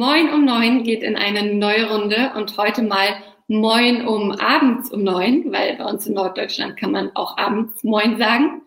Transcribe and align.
Moin 0.00 0.32
um 0.32 0.46
neun 0.46 0.82
geht 0.82 1.02
in 1.02 1.14
eine 1.14 1.42
neue 1.52 1.90
Runde 1.90 2.32
und 2.34 2.56
heute 2.56 2.80
mal 2.80 3.22
Moin 3.48 4.08
um 4.08 4.32
abends 4.32 4.90
um 4.90 5.02
neun, 5.02 5.52
weil 5.52 5.76
bei 5.76 5.84
uns 5.84 6.06
in 6.06 6.14
Norddeutschland 6.14 6.78
kann 6.78 6.92
man 6.92 7.14
auch 7.14 7.36
abends 7.36 7.84
Moin 7.84 8.16
sagen. 8.16 8.62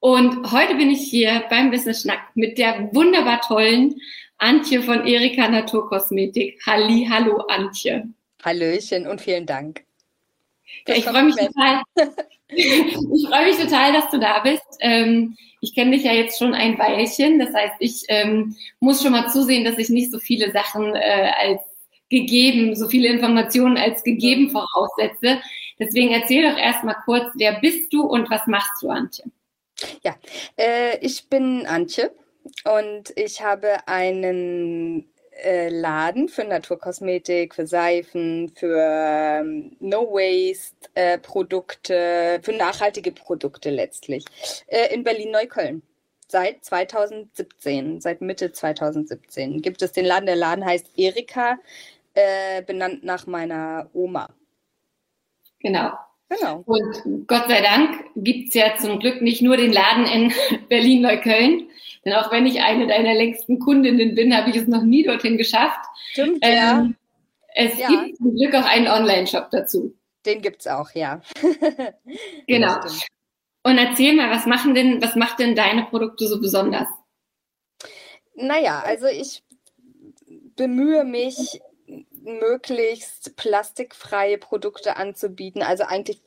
Und 0.00 0.50
heute 0.50 0.76
bin 0.76 0.90
ich 0.90 1.02
hier 1.02 1.44
beim 1.50 1.70
Business 1.70 2.00
Schnack 2.00 2.20
mit 2.36 2.56
der 2.56 2.88
wunderbar 2.94 3.42
tollen 3.42 4.00
Antje 4.38 4.80
von 4.80 5.06
Erika 5.06 5.46
Naturkosmetik. 5.46 6.58
Halli, 6.64 7.06
hallo 7.06 7.44
Antje. 7.48 8.08
Hallöchen 8.42 9.06
und 9.06 9.20
vielen 9.20 9.44
Dank. 9.44 9.84
Ja, 10.86 10.94
ich 10.94 11.04
freue 11.04 11.24
mich 11.24 11.36
total. 11.36 11.82
ich 12.48 13.28
freue 13.28 13.46
mich 13.46 13.56
total, 13.56 13.92
dass 13.92 14.10
du 14.10 14.18
da 14.18 14.40
bist. 14.40 14.66
Ähm, 14.80 15.36
ich 15.60 15.74
kenne 15.74 15.92
dich 15.92 16.04
ja 16.04 16.12
jetzt 16.12 16.38
schon 16.38 16.54
ein 16.54 16.78
Weilchen. 16.78 17.38
Das 17.38 17.54
heißt, 17.54 17.74
ich 17.78 18.04
ähm, 18.08 18.56
muss 18.80 19.02
schon 19.02 19.12
mal 19.12 19.28
zusehen, 19.28 19.64
dass 19.64 19.78
ich 19.78 19.88
nicht 19.90 20.10
so 20.10 20.18
viele 20.18 20.50
Sachen 20.50 20.94
äh, 20.94 21.30
als 21.38 21.60
gegeben, 22.10 22.74
so 22.76 22.88
viele 22.88 23.08
Informationen 23.08 23.76
als 23.76 24.02
gegeben 24.02 24.50
voraussetze. 24.50 25.40
Deswegen 25.78 26.12
erzähl 26.12 26.48
doch 26.48 26.58
erstmal 26.58 26.96
kurz, 27.04 27.32
wer 27.34 27.60
bist 27.60 27.92
du 27.92 28.02
und 28.02 28.30
was 28.30 28.46
machst 28.46 28.82
du, 28.82 28.90
Antje? 28.90 29.24
Ja, 30.04 30.14
äh, 30.56 30.98
ich 30.98 31.28
bin 31.28 31.66
Antje 31.66 32.12
und 32.64 33.12
ich 33.16 33.40
habe 33.42 33.88
einen 33.88 35.11
äh, 35.42 35.68
Laden 35.68 36.28
für 36.28 36.44
Naturkosmetik, 36.44 37.54
für 37.54 37.66
Seifen, 37.66 38.50
für 38.54 38.76
ähm, 38.78 39.76
No-Waste-Produkte, 39.80 41.94
äh, 41.94 42.42
für 42.42 42.52
nachhaltige 42.52 43.12
Produkte 43.12 43.70
letztlich 43.70 44.24
äh, 44.66 44.94
in 44.94 45.04
Berlin-Neukölln. 45.04 45.82
Seit 46.28 46.64
2017, 46.64 48.00
seit 48.00 48.20
Mitte 48.22 48.52
2017 48.52 49.62
gibt 49.62 49.82
es 49.82 49.92
den 49.92 50.06
Laden. 50.06 50.26
Der 50.26 50.36
Laden 50.36 50.64
heißt 50.64 50.90
Erika, 50.96 51.58
äh, 52.14 52.62
benannt 52.62 53.04
nach 53.04 53.26
meiner 53.26 53.90
Oma. 53.92 54.30
Genau. 55.60 55.92
Genau. 56.38 56.62
Und 56.66 57.26
Gott 57.26 57.48
sei 57.48 57.60
Dank 57.60 58.04
gibt 58.16 58.48
es 58.48 58.54
ja 58.54 58.76
zum 58.78 58.98
Glück 59.00 59.20
nicht 59.22 59.42
nur 59.42 59.56
den 59.56 59.72
Laden 59.72 60.06
in 60.06 60.32
Berlin-Neukölln, 60.68 61.68
denn 62.04 62.12
auch 62.14 62.32
wenn 62.32 62.46
ich 62.46 62.60
eine 62.62 62.86
deiner 62.86 63.14
längsten 63.14 63.58
Kundinnen 63.58 64.14
bin, 64.14 64.34
habe 64.36 64.50
ich 64.50 64.56
es 64.56 64.66
noch 64.66 64.82
nie 64.82 65.02
dorthin 65.04 65.36
geschafft. 65.36 65.80
Stimmt, 66.10 66.38
ähm, 66.42 66.54
ja. 66.54 66.88
Es 67.54 67.78
ja. 67.78 67.88
gibt 67.88 68.16
zum 68.16 68.34
Glück 68.34 68.54
auch 68.54 68.64
einen 68.64 68.88
Online-Shop 68.88 69.50
dazu. 69.50 69.94
Den 70.24 70.40
gibt 70.40 70.60
es 70.60 70.66
auch, 70.66 70.90
ja. 70.94 71.20
genau. 72.46 72.76
Und 73.64 73.78
erzähl 73.78 74.14
mal, 74.14 74.30
was 74.30 74.46
machen 74.46 74.74
denn, 74.74 75.02
was 75.02 75.14
macht 75.16 75.38
denn 75.38 75.54
deine 75.54 75.84
Produkte 75.84 76.26
so 76.26 76.40
besonders? 76.40 76.88
Naja, 78.34 78.82
also 78.84 79.06
ich 79.06 79.42
bemühe 80.56 81.04
mich, 81.04 81.60
möglichst 82.24 83.36
plastikfreie 83.36 84.38
Produkte 84.38 84.96
anzubieten. 84.96 85.62
Also 85.62 85.84
eigentlich 85.84 86.20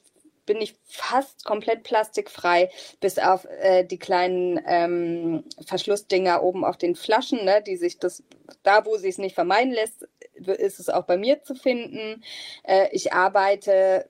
bin 0.45 0.61
ich 0.61 0.75
fast 0.85 1.43
komplett 1.43 1.83
plastikfrei, 1.83 2.69
bis 2.99 3.17
auf 3.17 3.45
äh, 3.45 3.83
die 3.83 3.97
kleinen 3.97 4.59
ähm, 4.65 5.43
Verschlussdinger 5.65 6.43
oben 6.43 6.63
auf 6.63 6.77
den 6.77 6.95
Flaschen, 6.95 7.43
ne, 7.45 7.61
die 7.65 7.77
sich 7.77 7.99
das, 7.99 8.23
da 8.63 8.85
wo 8.85 8.97
sie 8.97 9.09
es 9.09 9.17
nicht 9.17 9.35
vermeiden 9.35 9.73
lässt, 9.73 10.07
ist 10.33 10.79
es 10.79 10.89
auch 10.89 11.03
bei 11.03 11.17
mir 11.17 11.41
zu 11.43 11.55
finden. 11.55 12.23
Äh, 12.63 12.89
ich 12.91 13.13
arbeite, 13.13 14.09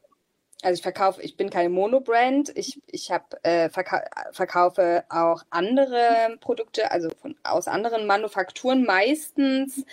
also 0.61 0.75
ich 0.75 0.81
verkaufe, 0.81 1.21
ich 1.21 1.37
bin 1.37 1.49
keine 1.49 1.69
Monobrand, 1.69 2.51
ich, 2.57 2.81
ich 2.87 3.11
hab, 3.11 3.35
äh, 3.45 3.69
verka 3.69 4.03
verkaufe 4.31 5.05
auch 5.09 5.43
andere 5.49 6.37
Produkte, 6.41 6.91
also 6.91 7.09
von, 7.21 7.35
aus 7.43 7.67
anderen 7.67 8.07
Manufakturen 8.07 8.83
meistens 8.83 9.85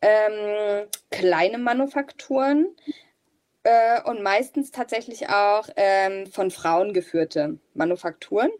ähm, 0.00 0.86
kleine 1.10 1.58
Manufakturen 1.58 2.76
äh, 3.64 4.02
und 4.02 4.22
meistens 4.22 4.70
tatsächlich 4.70 5.28
auch 5.28 5.68
ähm, 5.76 6.26
von 6.26 6.50
Frauen 6.50 6.92
geführte 6.92 7.58
Manufakturen. 7.74 8.50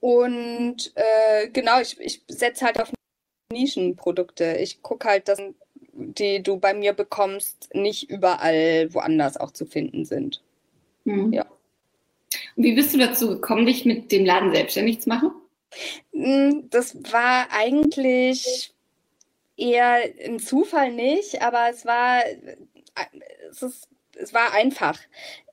Und 0.00 0.92
äh, 0.94 1.48
genau, 1.48 1.80
ich, 1.80 1.98
ich 2.00 2.22
setze 2.28 2.64
halt 2.64 2.80
auf 2.80 2.92
Nischenprodukte. 3.50 4.56
Ich 4.58 4.82
gucke 4.82 5.08
halt, 5.08 5.28
dass 5.28 5.40
die 5.92 6.42
du 6.42 6.58
bei 6.58 6.74
mir 6.74 6.92
bekommst, 6.92 7.70
nicht 7.74 8.10
überall 8.10 8.92
woanders 8.92 9.36
auch 9.36 9.50
zu 9.50 9.64
finden 9.64 10.04
sind. 10.04 10.42
Mhm. 11.04 11.32
Ja. 11.32 11.46
Und 12.56 12.64
wie 12.64 12.74
bist 12.74 12.94
du 12.94 12.98
dazu 12.98 13.28
gekommen, 13.28 13.66
dich 13.66 13.84
mit 13.84 14.12
dem 14.12 14.24
Laden 14.24 14.52
selbstständig 14.52 15.00
zu 15.00 15.08
machen? 15.08 15.30
Hm, 16.12 16.68
das 16.70 16.96
war 17.12 17.48
eigentlich 17.50 18.74
eher 19.56 20.00
ein 20.24 20.38
Zufall 20.38 20.92
nicht, 20.92 21.42
aber 21.42 21.68
es 21.70 21.84
war 21.84 22.22
es, 23.50 23.62
ist, 23.62 23.88
es 24.16 24.34
war 24.34 24.52
einfach. 24.52 24.98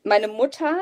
Meine 0.04 0.28
Mutter, 0.28 0.80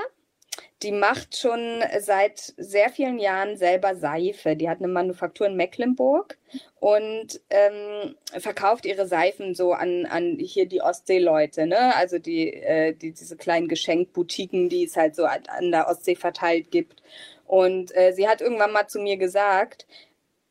die 0.84 0.92
macht 0.92 1.38
schon 1.38 1.84
seit 2.00 2.40
sehr 2.58 2.90
vielen 2.90 3.20
Jahren 3.20 3.56
selber 3.56 3.96
Seife. 3.96 4.56
Die 4.56 4.70
hat 4.70 4.80
eine 4.80 4.88
Manufaktur 4.88 5.48
in 5.48 5.56
Mecklenburg 5.56 6.38
und 6.80 7.40
ähm, 7.50 8.16
verkauft 8.40 8.86
ihre 8.86 9.06
Seifen 9.08 9.53
so 9.53 9.74
an, 9.74 10.06
an 10.08 10.38
hier 10.40 10.66
die 10.66 10.82
Ostseeleute, 10.82 11.68
ne? 11.68 11.96
Also 11.96 12.18
die, 12.18 12.53
äh, 12.53 12.94
die 12.94 13.12
diese 13.12 13.38
kleinen 13.38 13.68
Geschenkboutiquen, 13.68 14.70
die 14.70 14.86
es 14.86 14.98
halt 14.98 15.16
so 15.16 15.26
an 15.26 15.72
der 15.72 15.88
Ostsee 15.88 16.16
verteilt 16.16 16.72
gibt. 16.72 17.02
Und 17.46 17.96
äh, 17.96 18.14
sie 18.14 18.28
hat 18.28 18.42
irgendwann 18.42 18.72
mal 18.72 18.88
zu 18.88 19.00
mir 19.00 19.18
gesagt, 19.18 19.86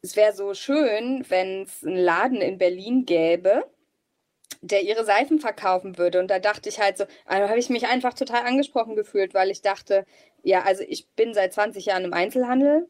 es 0.02 0.16
wäre 0.16 0.32
so 0.32 0.54
schön, 0.54 1.24
wenn 1.28 1.62
es 1.62 1.84
einen 1.84 1.96
Laden 1.96 2.40
in 2.40 2.58
Berlin 2.58 3.04
gäbe, 3.04 3.64
der 4.62 4.82
ihre 4.82 5.04
Seifen 5.04 5.38
verkaufen 5.38 5.98
würde. 5.98 6.20
Und 6.20 6.30
da 6.30 6.38
dachte 6.38 6.68
ich 6.68 6.80
halt 6.80 6.98
so, 6.98 7.04
also 7.26 7.48
habe 7.48 7.58
ich 7.58 7.70
mich 7.70 7.86
einfach 7.86 8.14
total 8.14 8.46
angesprochen 8.46 8.96
gefühlt, 8.96 9.34
weil 9.34 9.50
ich 9.50 9.62
dachte, 9.62 10.04
ja, 10.42 10.62
also 10.62 10.82
ich 10.86 11.08
bin 11.10 11.34
seit 11.34 11.52
20 11.52 11.86
Jahren 11.86 12.04
im 12.04 12.14
Einzelhandel, 12.14 12.88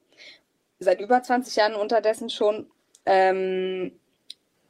seit 0.79 1.01
über 1.01 1.23
20 1.23 1.57
Jahren 1.57 1.75
unterdessen 1.75 2.31
schon. 2.31 2.71
Ähm, 3.07 3.99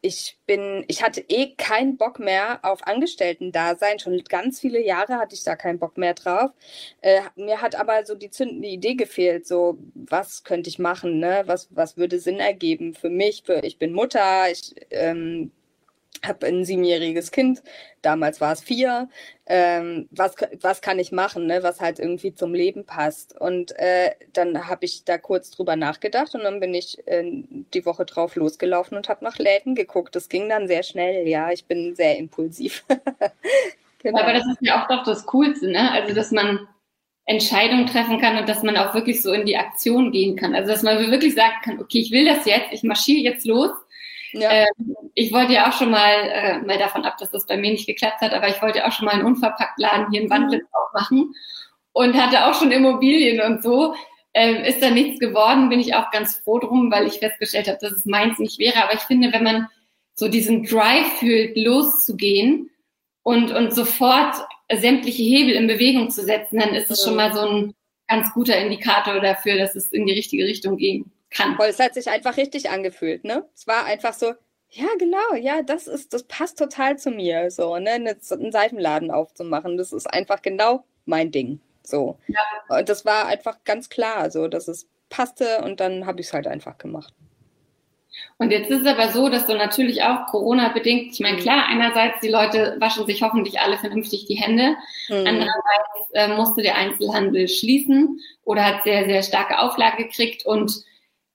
ich 0.02 0.38
bin, 0.47 0.85
ich 0.88 1.02
hatte 1.02 1.20
eh 1.29 1.55
keinen 1.56 1.97
Bock 1.97 2.19
mehr 2.19 2.61
auf 2.62 2.87
Angestellten-Dasein. 2.87 3.99
Schon 3.99 4.23
ganz 4.29 4.61
viele 4.61 4.82
Jahre 4.85 5.17
hatte 5.17 5.35
ich 5.35 5.44
da 5.44 5.56
keinen 5.56 5.79
Bock 5.79 5.99
mehr 5.99 6.14
drauf. 6.14 6.50
Äh, 7.00 7.23
mir 7.37 7.61
hat 7.61 7.75
aber 7.75 8.05
so 8.06 8.14
die 8.14 8.31
zündende 8.31 8.69
Idee 8.69 8.94
gefehlt. 8.94 9.47
So, 9.47 9.79
was 9.94 10.44
könnte 10.44 10.70
ich 10.70 10.79
machen? 10.79 11.19
Ne? 11.19 11.43
Was, 11.47 11.69
was 11.70 11.97
würde 11.97 12.19
Sinn 12.19 12.41
ergeben 12.41 12.94
für 12.94 13.11
mich? 13.11 13.43
Für, 13.44 13.64
ich 13.64 13.79
bin 13.79 13.93
Mutter, 13.93 14.50
ich 14.50 14.75
ähm, 14.91 15.52
habe 16.25 16.46
ein 16.46 16.64
siebenjähriges 16.64 17.31
Kind, 17.31 17.62
damals 18.02 18.40
war 18.40 18.52
es 18.52 18.62
vier. 18.62 19.08
Ähm, 19.46 20.08
was, 20.11 20.34
was 20.61 20.81
kann 20.81 20.99
ich 20.99 21.12
machen, 21.12 21.46
ne? 21.46 21.62
was 21.62 21.81
halt 21.81 21.99
irgendwie 21.99 22.34
zum 22.34 22.55
Leben 22.55 22.84
passt? 22.84 23.38
Und 23.40 23.72
äh, 23.78 24.12
dann 24.32 24.69
habe 24.69 24.84
ich 24.84 25.05
da 25.05 25.19
kurz 25.19 25.50
drüber 25.50 25.76
nachgedacht 25.76 26.34
und 26.34 26.44
dann 26.44 26.61
bin 26.61 26.75
ich 26.75 26.99
äh, 27.06 27.25
die 27.75 27.87
Woche 27.87 28.05
drauf 28.05 28.37
losgelaufen 28.37 28.96
und 28.96 29.08
habe 29.08 29.25
nach 29.25 29.38
Läden 29.38 29.75
geguckt. 29.75 30.14
Das 30.14 30.28
ging 30.28 30.49
dann 30.49 30.69
sehr 30.69 30.82
schnell, 30.82 31.26
ja, 31.26 31.50
ich 31.50 31.64
bin 31.64 31.94
sehr 31.96 32.19
impulsiv. 32.19 32.84
genau. 33.99 34.20
Aber 34.20 34.34
das 34.34 34.46
ist 34.46 34.58
ja 34.61 34.82
auch 34.82 34.88
doch 34.88 35.05
das 35.05 35.26
Coolste, 35.26 35.69
ne? 35.69 35.90
Also, 35.90 36.14
dass 36.14 36.31
man 36.31 36.69
Entscheidungen 37.25 37.87
treffen 37.87 38.20
kann 38.20 38.38
und 38.38 38.49
dass 38.49 38.62
man 38.62 38.76
auch 38.76 38.94
wirklich 38.94 39.22
so 39.22 39.32
in 39.32 39.46
die 39.46 39.56
Aktion 39.56 40.12
gehen 40.12 40.37
kann. 40.37 40.55
Also, 40.55 40.70
dass 40.70 40.82
man 40.82 40.99
wirklich 41.11 41.34
sagen 41.34 41.55
kann, 41.64 41.81
okay, 41.81 42.00
ich 42.00 42.11
will 42.11 42.26
das 42.26 42.44
jetzt, 42.44 42.72
ich 42.72 42.82
marschiere 42.82 43.22
jetzt 43.22 43.46
los 43.46 43.70
Ja. 44.32 44.50
Ähm, 44.50 44.97
ich 45.15 45.32
wollte 45.32 45.53
ja 45.53 45.69
auch 45.69 45.73
schon 45.73 45.91
mal, 45.91 46.29
äh, 46.32 46.59
mal 46.61 46.79
davon 46.79 47.05
ab, 47.05 47.17
dass 47.19 47.31
das 47.31 47.47
bei 47.47 47.56
mir 47.56 47.71
nicht 47.71 47.87
geklappt 47.87 48.21
hat, 48.21 48.32
aber 48.32 48.49
ich 48.49 48.62
wollte 48.62 48.87
auch 48.87 48.93
schon 48.93 49.06
mal 49.06 49.15
einen 49.15 49.25
Unverpacktladen 49.25 50.11
hier 50.11 50.23
in 50.23 50.31
Wandlitz 50.31 50.62
mhm. 50.62 50.69
aufmachen 50.73 51.35
und 51.93 52.15
hatte 52.15 52.47
auch 52.47 52.55
schon 52.55 52.71
Immobilien 52.71 53.41
und 53.41 53.62
so. 53.62 53.94
Ähm, 54.32 54.62
ist 54.62 54.81
da 54.81 54.91
nichts 54.91 55.19
geworden, 55.19 55.69
bin 55.71 55.81
ich 55.81 55.94
auch 55.94 56.12
ganz 56.12 56.37
froh 56.37 56.61
drum, 56.61 56.93
weil 56.93 57.06
ich 57.06 57.19
festgestellt 57.19 57.67
habe, 57.67 57.79
dass 57.81 57.91
es 57.91 58.06
meins 58.06 58.38
nicht 58.38 58.61
wäre. 58.61 58.85
Aber 58.85 58.94
ich 58.94 59.00
finde, 59.00 59.32
wenn 59.32 59.43
man 59.43 59.67
so 60.15 60.29
diesen 60.29 60.65
Drive 60.65 61.19
fühlt, 61.19 61.56
loszugehen 61.56 62.71
und, 63.25 63.50
und 63.50 63.75
sofort 63.75 64.37
sämtliche 64.73 65.23
Hebel 65.23 65.55
in 65.55 65.67
Bewegung 65.67 66.11
zu 66.11 66.23
setzen, 66.23 66.61
dann 66.61 66.75
ist 66.75 66.91
es 66.93 67.03
schon 67.03 67.17
mal 67.17 67.32
so 67.32 67.41
ein 67.41 67.75
ganz 68.06 68.32
guter 68.32 68.56
Indikator 68.56 69.21
dafür, 69.21 69.59
dass 69.59 69.75
es 69.75 69.91
in 69.91 70.06
die 70.06 70.12
richtige 70.12 70.44
Richtung 70.44 70.77
gehen 70.77 71.11
kann. 71.31 71.56
Voll, 71.56 71.67
es 71.67 71.79
hat 71.79 71.94
sich 71.94 72.09
einfach 72.09 72.37
richtig 72.37 72.71
angefühlt, 72.71 73.25
ne? 73.25 73.49
Es 73.55 73.67
war 73.67 73.85
einfach 73.85 74.12
so, 74.12 74.35
ja, 74.71 74.87
genau, 74.99 75.35
ja, 75.35 75.62
das 75.62 75.87
ist, 75.87 76.12
das 76.12 76.25
passt 76.25 76.59
total 76.59 76.99
zu 76.99 77.11
mir, 77.11 77.50
so, 77.50 77.77
ne, 77.79 77.93
einen 77.93 78.53
Seifenladen 78.53 79.11
aufzumachen, 79.11 79.77
das 79.77 79.93
ist 79.93 80.06
einfach 80.06 80.43
genau 80.43 80.85
mein 81.06 81.32
Ding, 81.32 81.61
so. 81.82 82.19
Ja. 82.29 82.79
Und 82.79 82.88
das 82.88 83.05
war 83.05 83.27
einfach 83.27 83.59
ganz 83.65 83.88
klar, 83.88 84.31
so, 84.31 84.47
dass 84.47 84.69
es 84.69 84.87
passte 85.09 85.62
und 85.62 85.81
dann 85.81 86.06
habe 86.06 86.21
ich 86.21 86.29
es 86.29 86.32
halt 86.32 86.47
einfach 86.47 86.79
gemacht. 86.79 87.12
Und 88.38 88.50
jetzt 88.50 88.71
ist 88.71 88.82
es 88.82 88.87
aber 88.87 89.09
so, 89.09 89.29
dass 89.29 89.47
du 89.47 89.55
natürlich 89.55 90.03
auch 90.03 90.27
Corona-bedingt, 90.27 91.12
ich 91.12 91.21
meine, 91.21 91.37
mhm. 91.37 91.43
klar, 91.43 91.67
einerseits 91.69 92.21
die 92.21 92.29
Leute 92.29 92.77
waschen 92.79 93.06
sich 93.06 93.23
hoffentlich 93.23 93.61
alle 93.61 93.77
vernünftig 93.79 94.27
die 94.27 94.37
Hände, 94.37 94.77
mhm. 95.09 95.27
andererseits 95.27 96.11
äh, 96.12 96.29
musste 96.29 96.62
der 96.62 96.77
Einzelhandel 96.77 97.49
schließen 97.49 98.21
oder 98.44 98.65
hat 98.65 98.85
sehr, 98.85 99.05
sehr 99.06 99.23
starke 99.23 99.59
Auflage 99.59 100.05
gekriegt 100.05 100.47
und 100.47 100.85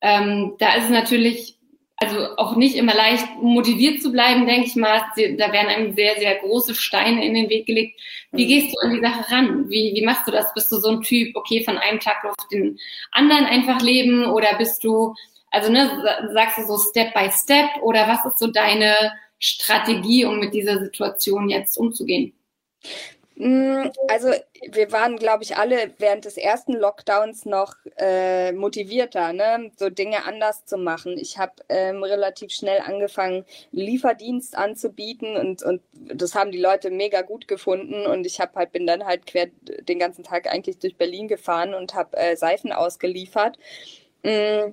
ähm, 0.01 0.55
da 0.59 0.75
ist 0.75 0.85
es 0.85 0.89
natürlich 0.89 1.57
also 1.97 2.35
auch 2.37 2.57
nicht 2.57 2.75
immer 2.75 2.93
leicht 2.93 3.25
motiviert 3.41 4.01
zu 4.01 4.11
bleiben, 4.11 4.45
denke 4.45 4.67
ich 4.67 4.75
mal. 4.75 5.01
Da 5.15 5.53
werden 5.53 5.69
einem 5.69 5.95
sehr, 5.95 6.15
sehr 6.17 6.35
große 6.35 6.75
Steine 6.75 7.25
in 7.25 7.33
den 7.33 7.49
Weg 7.49 7.65
gelegt. 7.65 7.99
Wie 8.31 8.43
mhm. 8.43 8.49
gehst 8.49 8.75
du 8.75 8.79
an 8.79 8.93
die 8.93 8.99
Sache 8.99 9.31
ran? 9.31 9.69
Wie, 9.69 9.93
wie 9.95 10.05
machst 10.05 10.27
du 10.27 10.31
das? 10.31 10.53
Bist 10.53 10.71
du 10.71 10.77
so 10.77 10.89
ein 10.89 11.01
Typ, 11.01 11.35
okay, 11.35 11.63
von 11.63 11.77
einem 11.77 12.01
Tag 12.01 12.25
auf 12.25 12.35
den 12.51 12.77
anderen 13.11 13.45
einfach 13.45 13.81
leben 13.81 14.25
oder 14.25 14.57
bist 14.57 14.83
du 14.83 15.15
also 15.55 15.71
ne, 15.71 15.89
sagst 16.33 16.57
du 16.57 16.65
so 16.65 16.77
Step 16.77 17.13
by 17.13 17.29
Step 17.31 17.81
oder 17.81 18.09
was 18.09 18.25
ist 18.25 18.39
so 18.39 18.47
deine 18.47 19.13
Strategie, 19.39 20.25
um 20.25 20.39
mit 20.39 20.53
dieser 20.53 20.79
Situation 20.79 21.49
jetzt 21.49 21.77
umzugehen? 21.77 22.33
Mm, 23.37 23.89
also 24.07 24.29
wir 24.71 24.91
waren, 24.93 25.17
glaube 25.17 25.43
ich, 25.43 25.57
alle 25.57 25.91
während 25.99 26.23
des 26.23 26.37
ersten 26.37 26.73
Lockdowns 26.73 27.45
noch 27.45 27.75
äh, 27.97 28.53
motivierter, 28.53 29.33
ne? 29.33 29.71
so 29.77 29.89
Dinge 29.89 30.23
anders 30.25 30.65
zu 30.65 30.77
machen. 30.77 31.17
Ich 31.17 31.37
habe 31.37 31.53
ähm, 31.67 32.01
relativ 32.03 32.51
schnell 32.53 32.79
angefangen, 32.79 33.43
Lieferdienst 33.71 34.57
anzubieten 34.57 35.35
und, 35.35 35.63
und 35.63 35.81
das 35.93 36.33
haben 36.33 36.51
die 36.51 36.61
Leute 36.61 36.91
mega 36.91 37.21
gut 37.23 37.47
gefunden 37.49 38.05
und 38.05 38.25
ich 38.25 38.39
habe 38.39 38.53
halt 38.55 38.71
bin 38.71 38.87
dann 38.87 39.05
halt 39.05 39.25
quer 39.25 39.47
den 39.81 39.99
ganzen 39.99 40.23
Tag 40.23 40.47
eigentlich 40.51 40.79
durch 40.79 40.95
Berlin 40.95 41.27
gefahren 41.27 41.73
und 41.73 41.93
habe 41.93 42.15
äh, 42.17 42.37
Seifen 42.37 42.71
ausgeliefert. 42.71 43.57
Mm 44.23 44.71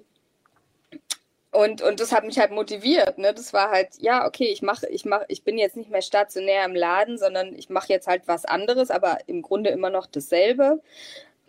und, 1.53 1.83
und 1.83 2.01
das 2.01 2.13
hat 2.13 2.25
mich 2.25 2.39
halt 2.39 2.51
motiviert. 2.51 3.19
Ne? 3.19 3.35
Das 3.35 3.53
war 3.53 3.71
halt, 3.71 3.91
ja, 3.99 4.27
okay, 4.27 4.47
ich 4.47 4.63
mache, 4.63 4.89
ich 4.89 5.05
mache, 5.05 5.27
ich 5.29 5.45
bin 5.45 5.59
jetzt 5.59 5.77
nicht 5.77 5.91
mehr 5.91 6.01
stationär 6.01 6.65
im 6.65 6.75
Laden, 6.75 7.19
sondern 7.19 7.55
ich 7.55 7.69
mache 7.69 7.93
jetzt 7.93 8.07
halt 8.07 8.23
was 8.27 8.47
anderes, 8.47 8.91
aber 8.91 9.19
im 9.27 9.43
Grunde 9.43 9.71
immer 9.71 9.91
noch 9.91 10.07
dasselbe. 10.07 10.81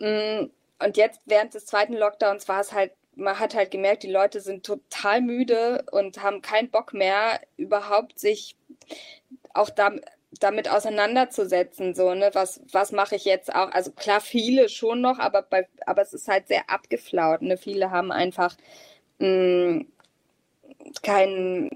Mm, 0.00 0.46
und 0.78 0.96
jetzt 0.98 1.20
während 1.26 1.54
des 1.54 1.66
zweiten 1.66 1.94
Lockdowns 1.94 2.48
war 2.48 2.60
es 2.60 2.72
halt, 2.72 2.92
man 3.16 3.38
hat 3.38 3.54
halt 3.54 3.70
gemerkt, 3.70 4.02
die 4.02 4.10
Leute 4.10 4.40
sind 4.40 4.66
total 4.66 5.22
müde 5.22 5.84
und 5.92 6.22
haben 6.22 6.42
keinen 6.42 6.70
Bock 6.70 6.92
mehr, 6.94 7.40
überhaupt 7.56 8.18
sich 8.18 8.56
auch 9.54 9.70
damit, 9.70 10.04
damit 10.40 10.68
auseinanderzusetzen, 10.68 11.94
so, 11.94 12.14
ne, 12.14 12.30
was, 12.34 12.60
was 12.72 12.92
mache 12.92 13.16
ich 13.16 13.24
jetzt 13.24 13.54
auch? 13.54 13.70
Also 13.72 13.92
klar, 13.92 14.20
viele 14.20 14.68
schon 14.68 15.00
noch, 15.00 15.18
aber 15.18 15.42
bei, 15.42 15.66
aber 15.86 16.02
es 16.02 16.12
ist 16.12 16.28
halt 16.28 16.48
sehr 16.48 16.68
abgeflaut, 16.70 17.42
ne? 17.42 17.56
Viele 17.56 17.90
haben 17.90 18.12
einfach 18.12 18.56
mh, 19.18 19.28
mm, 19.28 19.86
kein 21.02 21.70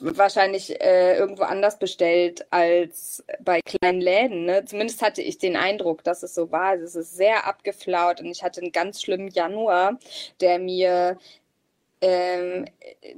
wahrscheinlich 0.00 0.80
äh, 0.80 1.16
irgendwo 1.16 1.44
anders 1.44 1.78
bestellt 1.78 2.46
als 2.50 3.24
bei 3.40 3.60
kleinen 3.62 4.00
Läden. 4.00 4.44
Ne? 4.44 4.64
Zumindest 4.64 5.02
hatte 5.02 5.22
ich 5.22 5.38
den 5.38 5.56
Eindruck, 5.56 6.02
dass 6.04 6.22
es 6.22 6.34
so 6.34 6.50
war. 6.50 6.74
Es 6.74 6.94
ist 6.94 7.16
sehr 7.16 7.46
abgeflaut 7.46 8.20
und 8.20 8.26
ich 8.26 8.42
hatte 8.42 8.60
einen 8.60 8.72
ganz 8.72 9.02
schlimmen 9.02 9.28
Januar, 9.28 9.98
der 10.40 10.58
mir 10.58 11.18
ähm, 12.00 12.66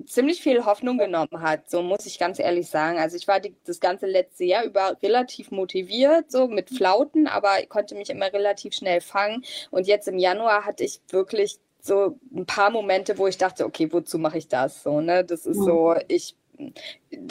ziemlich 0.07 0.41
viel 0.41 0.65
Hoffnung 0.65 0.97
genommen 0.97 1.41
hat, 1.41 1.69
so 1.69 1.83
muss 1.83 2.07
ich 2.07 2.21
ganz 2.21 2.39
ehrlich 2.39 2.69
sagen. 2.69 2.99
Also 2.99 3.17
ich 3.17 3.27
war 3.27 3.41
die, 3.41 3.57
das 3.65 3.81
ganze 3.81 4.07
letzte 4.07 4.45
Jahr 4.45 4.65
über 4.65 4.97
relativ 5.03 5.51
motiviert, 5.51 6.31
so 6.31 6.47
mit 6.47 6.71
Flauten, 6.71 7.27
aber 7.27 7.61
ich 7.61 7.69
konnte 7.69 7.97
mich 7.97 8.11
immer 8.11 8.33
relativ 8.33 8.75
schnell 8.75 9.01
fangen. 9.01 9.45
Und 9.73 9.89
jetzt 9.89 10.07
im 10.07 10.19
Januar 10.19 10.65
hatte 10.65 10.85
ich 10.85 11.01
wirklich 11.09 11.59
so 11.87 12.19
ein 12.35 12.47
paar 12.47 12.71
Momente, 12.71 13.17
wo 13.19 13.27
ich 13.27 13.39
dachte, 13.39 13.65
okay, 13.65 13.93
wozu 13.93 14.19
mache 14.19 14.39
ich 14.39 14.49
das? 14.49 14.83
So, 14.83 15.01
ne? 15.01 15.25
Das 15.25 15.47
ist 15.47 15.59
so, 15.59 15.95
ich, 16.09 16.37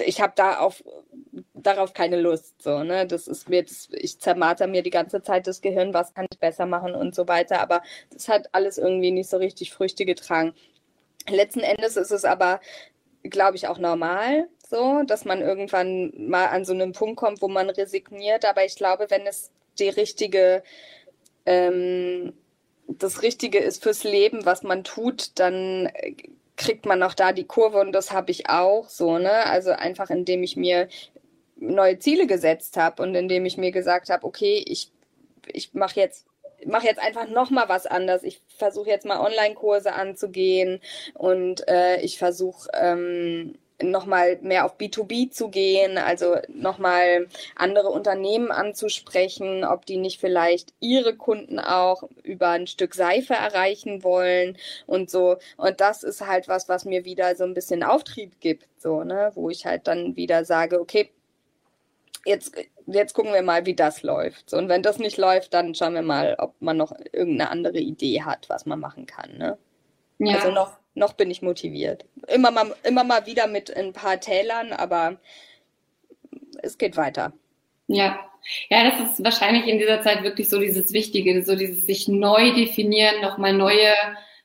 ich 0.05 0.21
habe 0.21 0.33
da 0.35 0.59
auf, 0.59 0.83
darauf 1.53 1.93
keine 1.93 2.19
Lust. 2.19 2.61
So, 2.61 2.83
ne? 2.83 3.05
Das 3.05 3.27
ist 3.27 3.49
mir, 3.49 3.63
das, 3.63 3.89
ich 3.91 4.19
zermarter 4.19 4.67
mir 4.67 4.83
die 4.83 4.89
ganze 4.89 5.21
Zeit 5.21 5.47
das 5.47 5.61
Gehirn, 5.61 5.93
was 5.93 6.13
kann 6.13 6.27
ich 6.31 6.39
besser 6.39 6.65
machen 6.65 6.95
und 6.95 7.13
so 7.15 7.27
weiter. 7.27 7.61
Aber 7.61 7.81
das 8.11 8.27
hat 8.27 8.49
alles 8.53 8.77
irgendwie 8.77 9.11
nicht 9.11 9.29
so 9.29 9.37
richtig 9.37 9.73
Früchte 9.73 10.05
getragen. 10.05 10.53
Letzten 11.29 11.61
Endes 11.61 11.97
ist 11.97 12.11
es 12.11 12.23
aber, 12.23 12.59
glaube 13.23 13.57
ich, 13.57 13.67
auch 13.67 13.79
normal, 13.79 14.47
so, 14.69 15.03
dass 15.05 15.25
man 15.25 15.41
irgendwann 15.41 16.13
mal 16.29 16.47
an 16.47 16.65
so 16.65 16.73
einen 16.73 16.91
Punkt 16.93 17.17
kommt, 17.17 17.41
wo 17.41 17.47
man 17.47 17.69
resigniert. 17.69 18.45
Aber 18.45 18.65
ich 18.65 18.75
glaube, 18.75 19.07
wenn 19.09 19.27
es 19.27 19.51
die 19.79 19.89
richtige 19.89 20.63
ähm, 21.45 22.33
das 22.87 23.21
Richtige 23.21 23.59
ist 23.59 23.83
fürs 23.83 24.03
Leben, 24.03 24.45
was 24.45 24.63
man 24.63 24.83
tut, 24.83 25.31
dann 25.39 25.87
äh, 25.93 26.13
kriegt 26.57 26.85
man 26.85 27.03
auch 27.03 27.13
da 27.13 27.33
die 27.33 27.45
Kurve 27.45 27.79
und 27.79 27.91
das 27.91 28.11
habe 28.11 28.31
ich 28.31 28.49
auch 28.49 28.89
so, 28.89 29.17
ne? 29.17 29.45
Also 29.45 29.71
einfach 29.71 30.09
indem 30.09 30.43
ich 30.43 30.55
mir 30.55 30.87
neue 31.57 31.99
Ziele 31.99 32.27
gesetzt 32.27 32.77
habe 32.77 33.03
und 33.03 33.15
indem 33.15 33.45
ich 33.45 33.57
mir 33.57 33.71
gesagt 33.71 34.09
habe, 34.09 34.25
okay, 34.25 34.63
ich 34.65 34.91
ich 35.51 35.73
mache 35.73 35.99
jetzt 35.99 36.25
mache 36.65 36.87
jetzt 36.87 36.99
einfach 36.99 37.27
noch 37.27 37.49
mal 37.49 37.69
was 37.69 37.85
anders. 37.85 38.23
Ich 38.23 38.41
versuche 38.57 38.89
jetzt 38.89 39.05
mal 39.05 39.19
Online-Kurse 39.19 39.93
anzugehen 39.93 40.79
und 41.13 41.67
äh, 41.67 42.01
ich 42.01 42.17
versuche 42.17 42.69
ähm, 42.73 43.57
nochmal 43.81 44.37
mehr 44.41 44.65
auf 44.65 44.77
B2B 44.77 45.31
zu 45.31 45.49
gehen, 45.49 45.97
also 45.97 46.37
nochmal 46.47 47.27
andere 47.55 47.89
Unternehmen 47.89 48.51
anzusprechen, 48.51 49.63
ob 49.63 49.85
die 49.85 49.97
nicht 49.97 50.19
vielleicht 50.19 50.73
ihre 50.79 51.15
Kunden 51.15 51.59
auch 51.59 52.03
über 52.23 52.49
ein 52.49 52.67
Stück 52.67 52.95
Seife 52.95 53.33
erreichen 53.33 54.03
wollen 54.03 54.57
und 54.85 55.09
so. 55.09 55.37
Und 55.57 55.81
das 55.81 56.03
ist 56.03 56.25
halt 56.25 56.47
was, 56.47 56.69
was 56.69 56.85
mir 56.85 57.05
wieder 57.05 57.35
so 57.35 57.43
ein 57.43 57.53
bisschen 57.53 57.83
Auftrieb 57.83 58.39
gibt, 58.39 58.67
so, 58.77 59.03
ne, 59.03 59.31
wo 59.35 59.49
ich 59.49 59.65
halt 59.65 59.87
dann 59.87 60.15
wieder 60.15 60.45
sage, 60.45 60.79
okay, 60.79 61.11
jetzt, 62.25 62.55
jetzt 62.87 63.13
gucken 63.13 63.33
wir 63.33 63.41
mal, 63.41 63.65
wie 63.65 63.75
das 63.75 64.03
läuft. 64.03 64.49
So, 64.49 64.57
und 64.57 64.69
wenn 64.69 64.83
das 64.83 64.99
nicht 64.99 65.17
läuft, 65.17 65.53
dann 65.53 65.75
schauen 65.75 65.93
wir 65.93 66.01
mal, 66.01 66.35
ob 66.39 66.53
man 66.61 66.77
noch 66.77 66.93
irgendeine 67.11 67.49
andere 67.49 67.79
Idee 67.79 68.23
hat, 68.23 68.49
was 68.49 68.65
man 68.65 68.79
machen 68.79 69.05
kann, 69.05 69.37
ne? 69.37 69.57
Ja. 70.17 70.35
Also 70.35 70.51
noch 70.51 70.77
noch 70.95 71.13
bin 71.13 71.29
ich 71.29 71.41
motiviert. 71.41 72.05
Immer 72.27 72.51
mal, 72.51 72.73
immer 72.83 73.03
mal 73.03 73.25
wieder 73.25 73.47
mit 73.47 73.75
ein 73.75 73.93
paar 73.93 74.19
Tälern, 74.19 74.73
aber 74.73 75.17
es 76.63 76.77
geht 76.77 76.97
weiter. 76.97 77.33
Ja, 77.87 78.19
ja, 78.69 78.89
das 78.89 79.11
ist 79.11 79.23
wahrscheinlich 79.23 79.67
in 79.67 79.79
dieser 79.79 80.01
Zeit 80.01 80.23
wirklich 80.23 80.49
so 80.49 80.59
dieses 80.59 80.93
Wichtige, 80.93 81.43
so 81.43 81.55
dieses 81.55 81.85
sich 81.85 82.07
neu 82.07 82.53
definieren, 82.53 83.21
nochmal 83.21 83.53
neue 83.53 83.93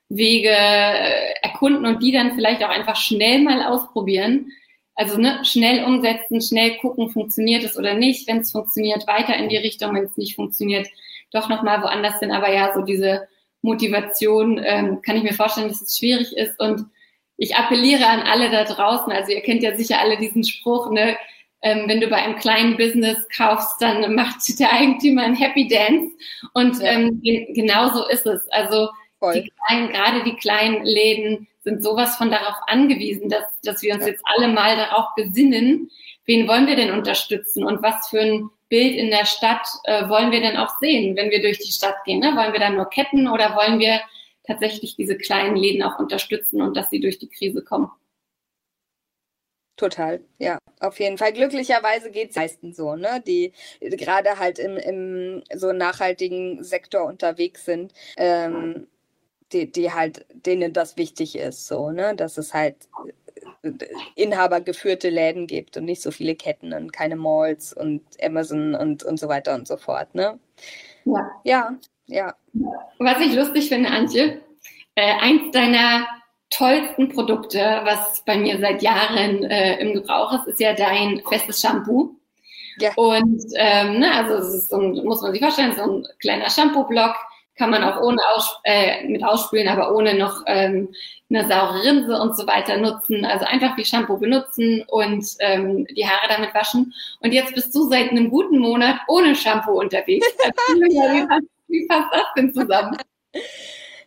Wege 0.09 0.51
äh, 0.51 1.35
erkunden 1.43 1.87
und 1.87 2.03
die 2.03 2.13
dann 2.13 2.35
vielleicht 2.35 2.63
auch 2.65 2.71
einfach 2.71 2.97
schnell 2.97 3.41
mal 3.41 3.63
ausprobieren. 3.63 4.53
Also 4.95 5.19
ne, 5.19 5.41
schnell 5.45 5.85
umsetzen, 5.85 6.41
schnell 6.41 6.77
gucken, 6.79 7.11
funktioniert 7.11 7.63
es 7.65 7.79
oder 7.79 7.95
nicht. 7.95 8.27
Wenn 8.27 8.39
es 8.39 8.53
funktioniert, 8.53 9.07
weiter 9.07 9.37
in 9.37 9.49
die 9.49 9.57
Richtung. 9.57 9.95
Wenn 9.95 10.05
es 10.05 10.17
nicht 10.17 10.35
funktioniert, 10.35 10.89
doch 11.31 11.49
nochmal 11.49 11.83
woanders 11.83 12.19
hin. 12.19 12.33
Aber 12.33 12.53
ja, 12.53 12.75
so 12.75 12.83
diese 12.83 13.29
Motivation 13.63 14.61
ähm, 14.65 15.03
kann 15.03 15.17
ich 15.17 15.23
mir 15.23 15.35
vorstellen, 15.35 15.69
dass 15.69 15.83
es 15.83 15.99
schwierig 15.99 16.37
ist. 16.37 16.59
Und 16.61 16.87
ich 17.37 17.57
appelliere 17.57 18.07
an 18.07 18.21
alle 18.21 18.51
da 18.51 18.65
draußen, 18.65 19.13
also 19.13 19.33
ihr 19.33 19.41
kennt 19.41 19.63
ja 19.63 19.75
sicher 19.75 20.01
alle 20.01 20.19
diesen 20.19 20.45
Spruch, 20.45 20.91
ne? 20.91 21.17
Ähm, 21.63 21.85
wenn 21.89 22.01
du 22.01 22.09
bei 22.09 22.17
einem 22.17 22.37
kleinen 22.37 22.79
Business 22.79 23.19
kaufst, 23.35 23.81
dann 23.81 24.15
macht 24.15 24.37
der 24.59 24.73
Eigentümer 24.73 25.23
ein 25.23 25.35
Happy 25.35 25.69
Dance. 25.69 26.15
Und 26.55 26.79
ähm, 26.83 27.21
genau 27.23 27.91
so 27.91 28.09
ist 28.09 28.27
es. 28.27 28.49
Also 28.51 28.89
die 29.35 29.51
kleinen, 29.67 29.89
gerade 29.91 30.25
die 30.25 30.37
kleinen 30.37 30.85
Läden 30.85 31.47
sind 31.63 31.83
sowas 31.83 32.17
von 32.17 32.31
darauf 32.31 32.57
angewiesen, 32.67 33.29
dass, 33.29 33.45
dass 33.63 33.83
wir 33.83 33.95
uns 33.95 34.05
ja. 34.05 34.13
jetzt 34.13 34.23
alle 34.25 34.49
mal 34.49 34.77
darauf 34.77 35.07
besinnen, 35.15 35.91
wen 36.25 36.49
wollen 36.49 36.67
wir 36.67 36.77
denn 36.77 36.91
unterstützen 36.91 37.65
und 37.65 37.83
was 37.83 38.09
für 38.09 38.21
ein 38.21 38.51
Bild 38.71 38.97
in 38.97 39.11
der 39.11 39.27
Stadt 39.27 39.67
äh, 39.85 40.09
wollen 40.09 40.33
wir 40.33 40.41
denn 40.41 40.57
auch 40.57 40.79
sehen, 40.81 41.15
wenn 41.17 41.31
wir 41.31 41.43
durch 41.43 41.59
die 41.59 41.73
Stadt 41.73 41.97
gehen? 42.07 42.21
Ne? 42.21 42.35
Wollen 42.35 42.55
wir 42.55 42.61
dann 42.61 42.77
nur 42.77 42.89
Ketten 42.89 43.29
oder 43.29 43.55
wollen 43.55 43.79
wir 43.79 44.01
tatsächlich 44.47 44.97
diese 44.97 45.19
kleinen 45.19 45.57
Läden 45.57 45.83
auch 45.83 45.99
unterstützen 45.99 46.63
und 46.63 46.77
dass 46.77 46.89
sie 46.89 47.01
durch 47.01 47.19
die 47.19 47.29
Krise 47.29 47.63
kommen? 47.63 47.91
total. 49.81 50.21
Ja, 50.39 50.59
auf 50.81 51.01
jeden 51.01 51.19
Fall. 51.19 51.33
Glücklicherweise 51.33 52.11
geht 52.11 52.31
es 52.31 52.37
meistens 52.37 52.77
so, 52.77 52.97
ne? 52.97 53.23
Die 53.27 53.53
gerade 53.81 54.39
halt 54.39 54.59
im, 54.59 54.77
im 54.77 55.43
so 55.55 55.73
nachhaltigen 55.73 56.63
Sektor 56.63 57.05
unterwegs 57.07 57.65
sind, 57.65 57.93
ähm, 58.17 58.87
die, 59.53 59.71
die 59.73 59.93
halt, 59.93 60.27
denen 60.33 60.73
das 60.73 60.97
wichtig 60.97 61.37
ist, 61.37 61.67
so, 61.67 61.91
ne? 61.91 62.15
Dass 62.15 62.39
es 62.39 62.55
halt 62.55 62.77
inhabergeführte 64.15 65.11
Läden 65.11 65.47
gibt 65.47 65.77
und 65.77 65.85
nicht 65.85 66.03
so 66.03 66.11
viele 66.11 66.35
Ketten 66.35 66.73
und 66.73 66.93
keine 66.93 67.17
Malls 67.17 67.73
und 67.73 68.03
Amazon 68.23 68.75
und, 68.75 69.03
und 69.03 69.19
so 69.19 69.29
weiter 69.29 69.55
und 69.55 69.69
so 69.69 69.77
fort, 69.77 70.15
ne? 70.15 70.39
Ja. 71.05 71.31
Ja, 71.45 71.71
ja. 72.07 72.35
Was 72.99 73.21
ich 73.21 73.35
lustig 73.35 73.69
finde, 73.69 73.91
Antje, 73.91 74.41
äh, 74.95 75.15
eins 75.21 75.51
deiner 75.53 76.07
tollsten 76.51 77.09
Produkte, 77.09 77.81
was 77.85 78.23
bei 78.25 78.37
mir 78.37 78.59
seit 78.59 78.83
Jahren 78.83 79.45
äh, 79.45 79.81
im 79.81 79.95
Gebrauch 79.95 80.33
ist, 80.35 80.49
ist 80.49 80.61
ja 80.61 80.75
dein 80.75 81.23
festes 81.29 81.61
Shampoo. 81.61 82.17
Ja. 82.79 82.93
Und 82.97 83.45
ähm, 83.57 84.01
ne, 84.01 84.13
also 84.13 84.35
es 84.35 84.55
ist 84.55 84.71
so 84.71 84.81
ein, 84.81 85.05
muss 85.05 85.23
man 85.23 85.33
sich 85.33 85.41
vorstellen, 85.41 85.75
so 85.77 85.83
ein 85.83 86.07
kleiner 86.19 86.51
Shampoo-Block 86.51 87.15
kann 87.61 87.71
man 87.71 87.85
auch 87.85 88.01
ohne 88.01 88.23
aus, 88.35 88.59
äh, 88.65 89.07
mit 89.07 89.23
ausspülen, 89.23 89.69
aber 89.69 89.95
ohne 89.95 90.15
noch 90.15 90.43
ähm, 90.47 90.95
eine 91.29 91.47
saure 91.47 91.85
Rinse 91.85 92.19
und 92.19 92.35
so 92.35 92.47
weiter 92.47 92.79
nutzen. 92.79 93.27
Also 93.27 93.45
einfach 93.45 93.77
wie 93.77 93.85
Shampoo 93.85 94.17
benutzen 94.17 94.83
und 94.89 95.27
ähm, 95.41 95.87
die 95.95 96.09
Haare 96.09 96.27
damit 96.29 96.55
waschen. 96.55 96.95
Und 97.21 97.33
jetzt 97.33 97.55
bist 97.55 97.75
du 97.75 97.87
seit 97.91 98.11
einem 98.11 98.31
guten 98.31 98.59
Monat 98.59 98.97
ohne 99.09 99.37
Shampoo 99.37 99.79
unterwegs. 99.79 100.27
Also, 100.71 100.83
ja. 100.89 101.13
wie, 101.13 101.27
passt, 101.27 101.47
wie 101.69 101.87
passt 101.87 102.09
das 102.13 102.25
denn 102.37 102.53
zusammen? 102.55 102.97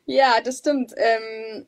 Ja, 0.05 0.41
das 0.43 0.57
stimmt. 0.57 0.91
Ähm, 0.97 1.65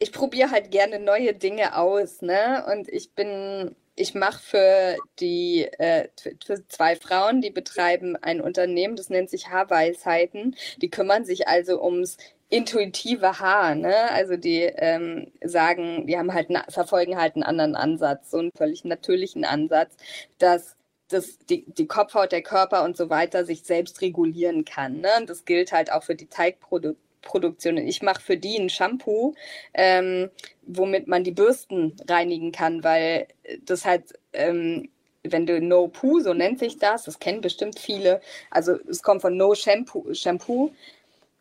ich 0.00 0.10
probiere 0.10 0.50
halt 0.50 0.72
gerne 0.72 0.98
neue 0.98 1.32
Dinge 1.32 1.78
aus, 1.78 2.20
ne? 2.20 2.64
Und 2.72 2.88
ich 2.88 3.12
bin, 3.12 3.76
ich 3.96 4.14
mache 4.14 4.38
für 4.42 4.96
die 5.18 5.64
äh, 5.78 6.08
für 6.44 6.68
zwei 6.68 6.96
Frauen, 6.96 7.40
die 7.40 7.50
betreiben 7.50 8.16
ein 8.16 8.40
Unternehmen, 8.40 8.94
das 8.96 9.10
nennt 9.10 9.30
sich 9.30 9.48
Haarweisheiten. 9.48 10.54
Die 10.82 10.90
kümmern 10.90 11.24
sich 11.24 11.48
also 11.48 11.82
ums 11.82 12.18
intuitive 12.48 13.40
Haar, 13.40 13.74
ne? 13.74 14.10
Also 14.10 14.36
die 14.36 14.62
ähm, 14.62 15.32
sagen, 15.42 16.06
die 16.06 16.16
haben 16.18 16.32
halt 16.34 16.48
verfolgen 16.68 17.16
halt 17.18 17.34
einen 17.34 17.42
anderen 17.42 17.74
Ansatz, 17.74 18.30
so 18.30 18.38
einen 18.38 18.52
völlig 18.56 18.84
natürlichen 18.84 19.44
Ansatz, 19.44 19.96
dass 20.38 20.76
dass 21.08 21.38
die, 21.38 21.64
die 21.68 21.86
Kopfhaut, 21.86 22.32
der 22.32 22.42
Körper 22.42 22.82
und 22.84 22.96
so 22.96 23.10
weiter 23.10 23.44
sich 23.44 23.62
selbst 23.62 24.00
regulieren 24.02 24.64
kann. 24.64 25.00
Ne? 25.00 25.08
Und 25.18 25.30
das 25.30 25.44
gilt 25.44 25.70
halt 25.72 25.92
auch 25.92 26.02
für 26.02 26.16
die 26.16 26.26
Teigprodukte 26.26 27.00
Produktion. 27.26 27.76
Ich 27.76 28.02
mache 28.02 28.22
für 28.22 28.36
die 28.36 28.56
ein 28.56 28.70
Shampoo, 28.70 29.34
ähm, 29.74 30.30
womit 30.62 31.08
man 31.08 31.24
die 31.24 31.32
Bürsten 31.32 31.96
reinigen 32.08 32.52
kann, 32.52 32.84
weil 32.84 33.26
das 33.64 33.84
halt, 33.84 34.04
ähm, 34.32 34.88
wenn 35.22 35.46
du 35.46 35.60
No 35.60 35.88
Poo, 35.88 36.20
so 36.20 36.32
nennt 36.34 36.58
sich 36.60 36.78
das, 36.78 37.04
das 37.04 37.18
kennen 37.18 37.40
bestimmt 37.40 37.78
viele, 37.78 38.20
also 38.50 38.78
es 38.88 39.02
kommt 39.02 39.22
von 39.22 39.36
No 39.36 39.54
Shampoo, 39.54 40.14
Shampoo. 40.14 40.70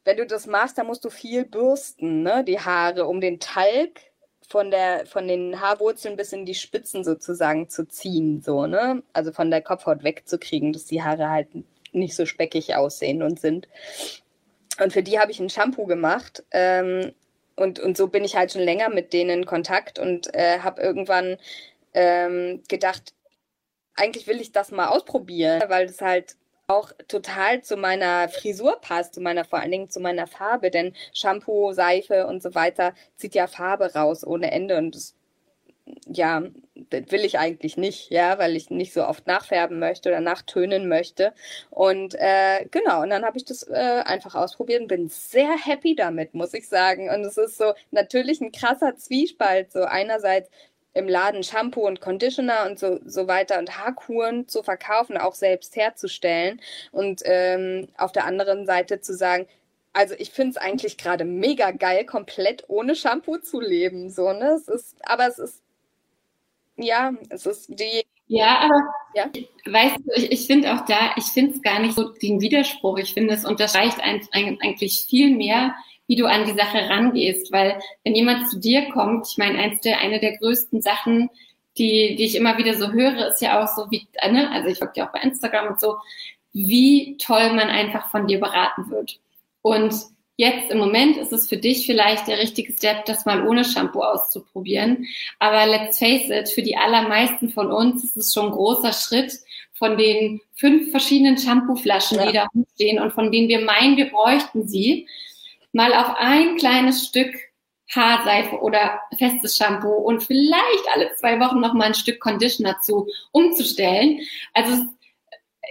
Wenn 0.03 0.17
du 0.17 0.25
das 0.25 0.47
machst, 0.47 0.77
dann 0.77 0.87
musst 0.87 1.05
du 1.05 1.09
viel 1.09 1.45
bürsten, 1.45 2.23
ne, 2.23 2.43
die 2.43 2.59
Haare, 2.59 3.05
um 3.07 3.21
den 3.21 3.39
Talg 3.39 4.01
von 4.47 4.69
der 4.69 5.05
von 5.07 5.27
den 5.27 5.59
Haarwurzeln 5.59 6.15
bis 6.15 6.31
in 6.31 6.45
die 6.45 6.53
Spitzen 6.53 7.03
sozusagen 7.03 7.69
zu 7.69 7.87
ziehen, 7.87 8.41
so 8.41 8.67
ne, 8.67 9.03
also 9.13 9.31
von 9.31 9.49
der 9.49 9.61
Kopfhaut 9.61 10.03
wegzukriegen, 10.03 10.73
dass 10.73 10.85
die 10.85 11.01
Haare 11.03 11.29
halt 11.29 11.47
nicht 11.93 12.15
so 12.15 12.25
speckig 12.25 12.75
aussehen 12.75 13.23
und 13.23 13.39
sind. 13.39 13.67
Und 14.79 14.93
für 14.93 15.03
die 15.03 15.19
habe 15.19 15.31
ich 15.31 15.39
ein 15.39 15.49
Shampoo 15.49 15.85
gemacht. 15.85 16.43
Ähm, 16.51 17.13
und, 17.55 17.79
und 17.79 17.95
so 17.95 18.07
bin 18.07 18.23
ich 18.23 18.35
halt 18.35 18.51
schon 18.51 18.61
länger 18.61 18.89
mit 18.89 19.13
denen 19.13 19.29
in 19.29 19.45
Kontakt 19.45 19.97
und 19.97 20.33
äh, 20.33 20.59
habe 20.59 20.81
irgendwann 20.81 21.37
ähm, 21.93 22.61
gedacht, 22.67 23.13
eigentlich 23.95 24.27
will 24.27 24.41
ich 24.41 24.51
das 24.51 24.71
mal 24.71 24.87
ausprobieren, 24.87 25.63
weil 25.67 25.85
es 25.85 26.01
halt 26.01 26.35
auch 26.67 26.91
total 27.07 27.61
zu 27.63 27.77
meiner 27.77 28.27
Frisur 28.27 28.81
passt, 28.81 29.13
zu 29.13 29.21
meiner, 29.21 29.45
vor 29.45 29.59
allen 29.59 29.71
Dingen 29.71 29.89
zu 29.89 29.99
meiner 29.99 30.27
Farbe, 30.27 30.71
denn 30.71 30.93
Shampoo, 31.13 31.71
Seife 31.73 32.27
und 32.27 32.41
so 32.41 32.55
weiter 32.55 32.93
zieht 33.15 33.35
ja 33.35 33.47
Farbe 33.47 33.93
raus 33.93 34.25
ohne 34.25 34.51
Ende 34.51 34.77
und 34.77 34.95
das 34.95 35.15
ja, 36.07 36.43
das 36.89 37.11
will 37.11 37.25
ich 37.25 37.37
eigentlich 37.37 37.77
nicht, 37.77 38.09
ja, 38.11 38.37
weil 38.39 38.55
ich 38.55 38.69
nicht 38.69 38.93
so 38.93 39.05
oft 39.05 39.27
nachfärben 39.27 39.79
möchte 39.79 40.09
oder 40.09 40.19
nachtönen 40.19 40.87
möchte. 40.87 41.33
Und 41.69 42.15
äh, 42.15 42.65
genau, 42.71 43.03
und 43.03 43.09
dann 43.11 43.25
habe 43.25 43.37
ich 43.37 43.45
das 43.45 43.63
äh, 43.63 44.01
einfach 44.05 44.35
ausprobiert 44.35 44.81
und 44.81 44.87
bin 44.87 45.09
sehr 45.09 45.55
happy 45.57 45.95
damit, 45.95 46.33
muss 46.33 46.53
ich 46.53 46.67
sagen. 46.67 47.09
Und 47.09 47.23
es 47.25 47.37
ist 47.37 47.57
so 47.57 47.73
natürlich 47.91 48.41
ein 48.41 48.51
krasser 48.51 48.95
Zwiespalt. 48.97 49.71
So 49.71 49.83
einerseits 49.83 50.49
im 50.93 51.07
Laden 51.09 51.43
Shampoo 51.43 51.85
und 51.85 52.01
Conditioner 52.01 52.65
und 52.65 52.79
so, 52.79 52.99
so 53.05 53.27
weiter 53.27 53.59
und 53.59 53.77
Haarkuren 53.77 54.47
zu 54.47 54.63
verkaufen, 54.63 55.17
auch 55.17 55.35
selbst 55.35 55.75
herzustellen. 55.75 56.61
Und 56.91 57.21
ähm, 57.25 57.89
auf 57.97 58.11
der 58.11 58.25
anderen 58.25 58.65
Seite 58.65 59.01
zu 59.01 59.13
sagen, 59.13 59.47
also 59.93 60.15
ich 60.17 60.31
finde 60.31 60.51
es 60.51 60.57
eigentlich 60.57 60.97
gerade 60.97 61.25
mega 61.25 61.71
geil, 61.71 62.05
komplett 62.05 62.65
ohne 62.67 62.95
Shampoo 62.95 63.37
zu 63.37 63.61
leben. 63.61 64.09
So, 64.09 64.33
ne? 64.33 64.51
Es 64.51 64.67
ist, 64.67 64.95
aber 65.03 65.27
es 65.27 65.39
ist 65.39 65.64
ja, 66.77 67.13
es 67.29 67.45
ist 67.45 67.79
die. 67.79 68.05
Ja, 68.27 68.59
aber 68.59 68.81
ja? 69.13 69.29
weißt 69.71 69.97
du, 69.97 70.13
ich, 70.15 70.31
ich 70.31 70.47
finde 70.47 70.73
auch 70.73 70.85
da, 70.85 71.11
ich 71.15 71.25
finde 71.25 71.55
es 71.55 71.61
gar 71.61 71.79
nicht 71.79 71.95
so 71.95 72.09
den 72.09 72.41
Widerspruch. 72.41 72.97
Ich 72.97 73.13
finde, 73.13 73.33
es 73.33 73.45
unterstreicht 73.45 73.99
eigentlich 74.01 75.05
viel 75.07 75.35
mehr, 75.35 75.75
wie 76.07 76.15
du 76.15 76.25
an 76.25 76.45
die 76.45 76.53
Sache 76.53 76.89
rangehst. 76.89 77.51
Weil 77.51 77.79
wenn 78.03 78.15
jemand 78.15 78.49
zu 78.49 78.59
dir 78.59 78.89
kommt, 78.89 79.27
ich 79.29 79.37
meine, 79.37 79.59
eins 79.59 79.81
der, 79.81 79.99
eine 79.99 80.19
der 80.19 80.37
größten 80.37 80.81
Sachen, 80.81 81.29
die, 81.77 82.15
die 82.15 82.25
ich 82.25 82.35
immer 82.35 82.57
wieder 82.57 82.73
so 82.73 82.91
höre, 82.91 83.27
ist 83.27 83.41
ja 83.41 83.61
auch 83.61 83.67
so 83.67 83.91
wie, 83.91 84.07
ne, 84.29 84.49
also 84.51 84.69
ich 84.69 84.79
folge 84.79 84.93
dir 84.93 85.05
auch 85.05 85.11
bei 85.11 85.19
Instagram 85.19 85.67
und 85.73 85.79
so, 85.79 85.97
wie 86.53 87.17
toll 87.17 87.49
man 87.49 87.69
einfach 87.69 88.09
von 88.09 88.27
dir 88.27 88.39
beraten 88.39 88.89
wird. 88.89 89.19
Und 89.61 89.93
Jetzt 90.37 90.69
im 90.69 90.79
Moment 90.79 91.15
ist 91.15 91.31
es 91.31 91.47
für 91.47 91.57
dich 91.57 91.85
vielleicht 91.85 92.27
der 92.27 92.39
richtige 92.39 92.73
Step, 92.73 93.05
das 93.05 93.25
mal 93.25 93.47
ohne 93.47 93.63
Shampoo 93.63 94.01
auszuprobieren. 94.01 95.05
Aber 95.39 95.65
let's 95.65 95.99
face 95.99 96.29
it, 96.29 96.49
für 96.49 96.61
die 96.61 96.75
allermeisten 96.75 97.49
von 97.49 97.71
uns 97.71 98.03
ist 98.03 98.17
es 98.17 98.33
schon 98.33 98.47
ein 98.47 98.51
großer 98.51 98.91
Schritt 98.91 99.33
von 99.73 99.97
den 99.97 100.41
fünf 100.55 100.91
verschiedenen 100.91 101.37
Shampooflaschen, 101.37 102.17
ja. 102.17 102.25
die 102.25 102.33
da 102.33 102.47
rumstehen 102.53 103.01
und 103.01 103.13
von 103.13 103.31
denen 103.31 103.47
wir 103.47 103.61
meinen, 103.61 103.97
wir 103.97 104.09
bräuchten 104.09 104.67
sie, 104.67 105.07
mal 105.71 105.93
auf 105.93 106.15
ein 106.17 106.57
kleines 106.57 107.07
Stück 107.07 107.33
Haarseife 107.93 108.57
oder 108.61 108.99
festes 109.17 109.55
Shampoo 109.55 109.93
und 109.93 110.23
vielleicht 110.23 110.85
alle 110.93 111.13
zwei 111.15 111.39
Wochen 111.39 111.59
noch 111.59 111.73
mal 111.73 111.85
ein 111.85 111.93
Stück 111.93 112.19
Conditioner 112.19 112.79
zu 112.81 113.07
umzustellen. 113.31 114.19
Also 114.53 114.85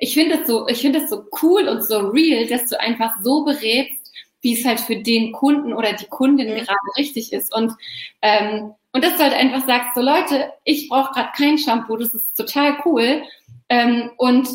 ich 0.00 0.14
finde 0.14 0.40
es 0.40 0.46
so, 0.46 0.68
ich 0.68 0.80
finde 0.80 1.00
es 1.00 1.10
so 1.10 1.24
cool 1.42 1.68
und 1.68 1.84
so 1.84 2.08
real, 2.08 2.46
dass 2.46 2.68
du 2.68 2.78
einfach 2.80 3.12
so 3.22 3.44
berätst, 3.44 4.03
wie 4.44 4.52
es 4.52 4.64
halt 4.64 4.78
für 4.78 4.96
den 4.96 5.32
Kunden 5.32 5.72
oder 5.72 5.94
die 5.94 6.06
Kundin 6.06 6.52
mhm. 6.52 6.58
gerade 6.58 6.78
richtig 6.98 7.32
ist. 7.32 7.52
Und, 7.52 7.72
ähm, 8.20 8.74
und 8.92 9.02
dass 9.02 9.16
du 9.16 9.22
halt 9.22 9.32
einfach 9.32 9.66
sagst, 9.66 9.94
so 9.94 10.02
Leute, 10.02 10.52
ich 10.64 10.88
brauche 10.88 11.12
gerade 11.14 11.30
kein 11.36 11.58
Shampoo, 11.58 11.96
das 11.96 12.14
ist 12.14 12.36
total 12.36 12.76
cool. 12.84 13.22
Ähm, 13.70 14.10
und 14.18 14.46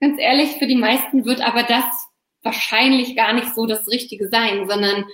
ganz 0.00 0.20
ehrlich, 0.20 0.50
für 0.58 0.66
die 0.66 0.76
meisten 0.76 1.24
wird 1.24 1.40
aber 1.40 1.62
das 1.62 1.84
wahrscheinlich 2.42 3.16
gar 3.16 3.32
nicht 3.32 3.54
so 3.54 3.66
das 3.66 3.88
Richtige 3.88 4.28
sein, 4.28 4.68
sondern 4.68 5.06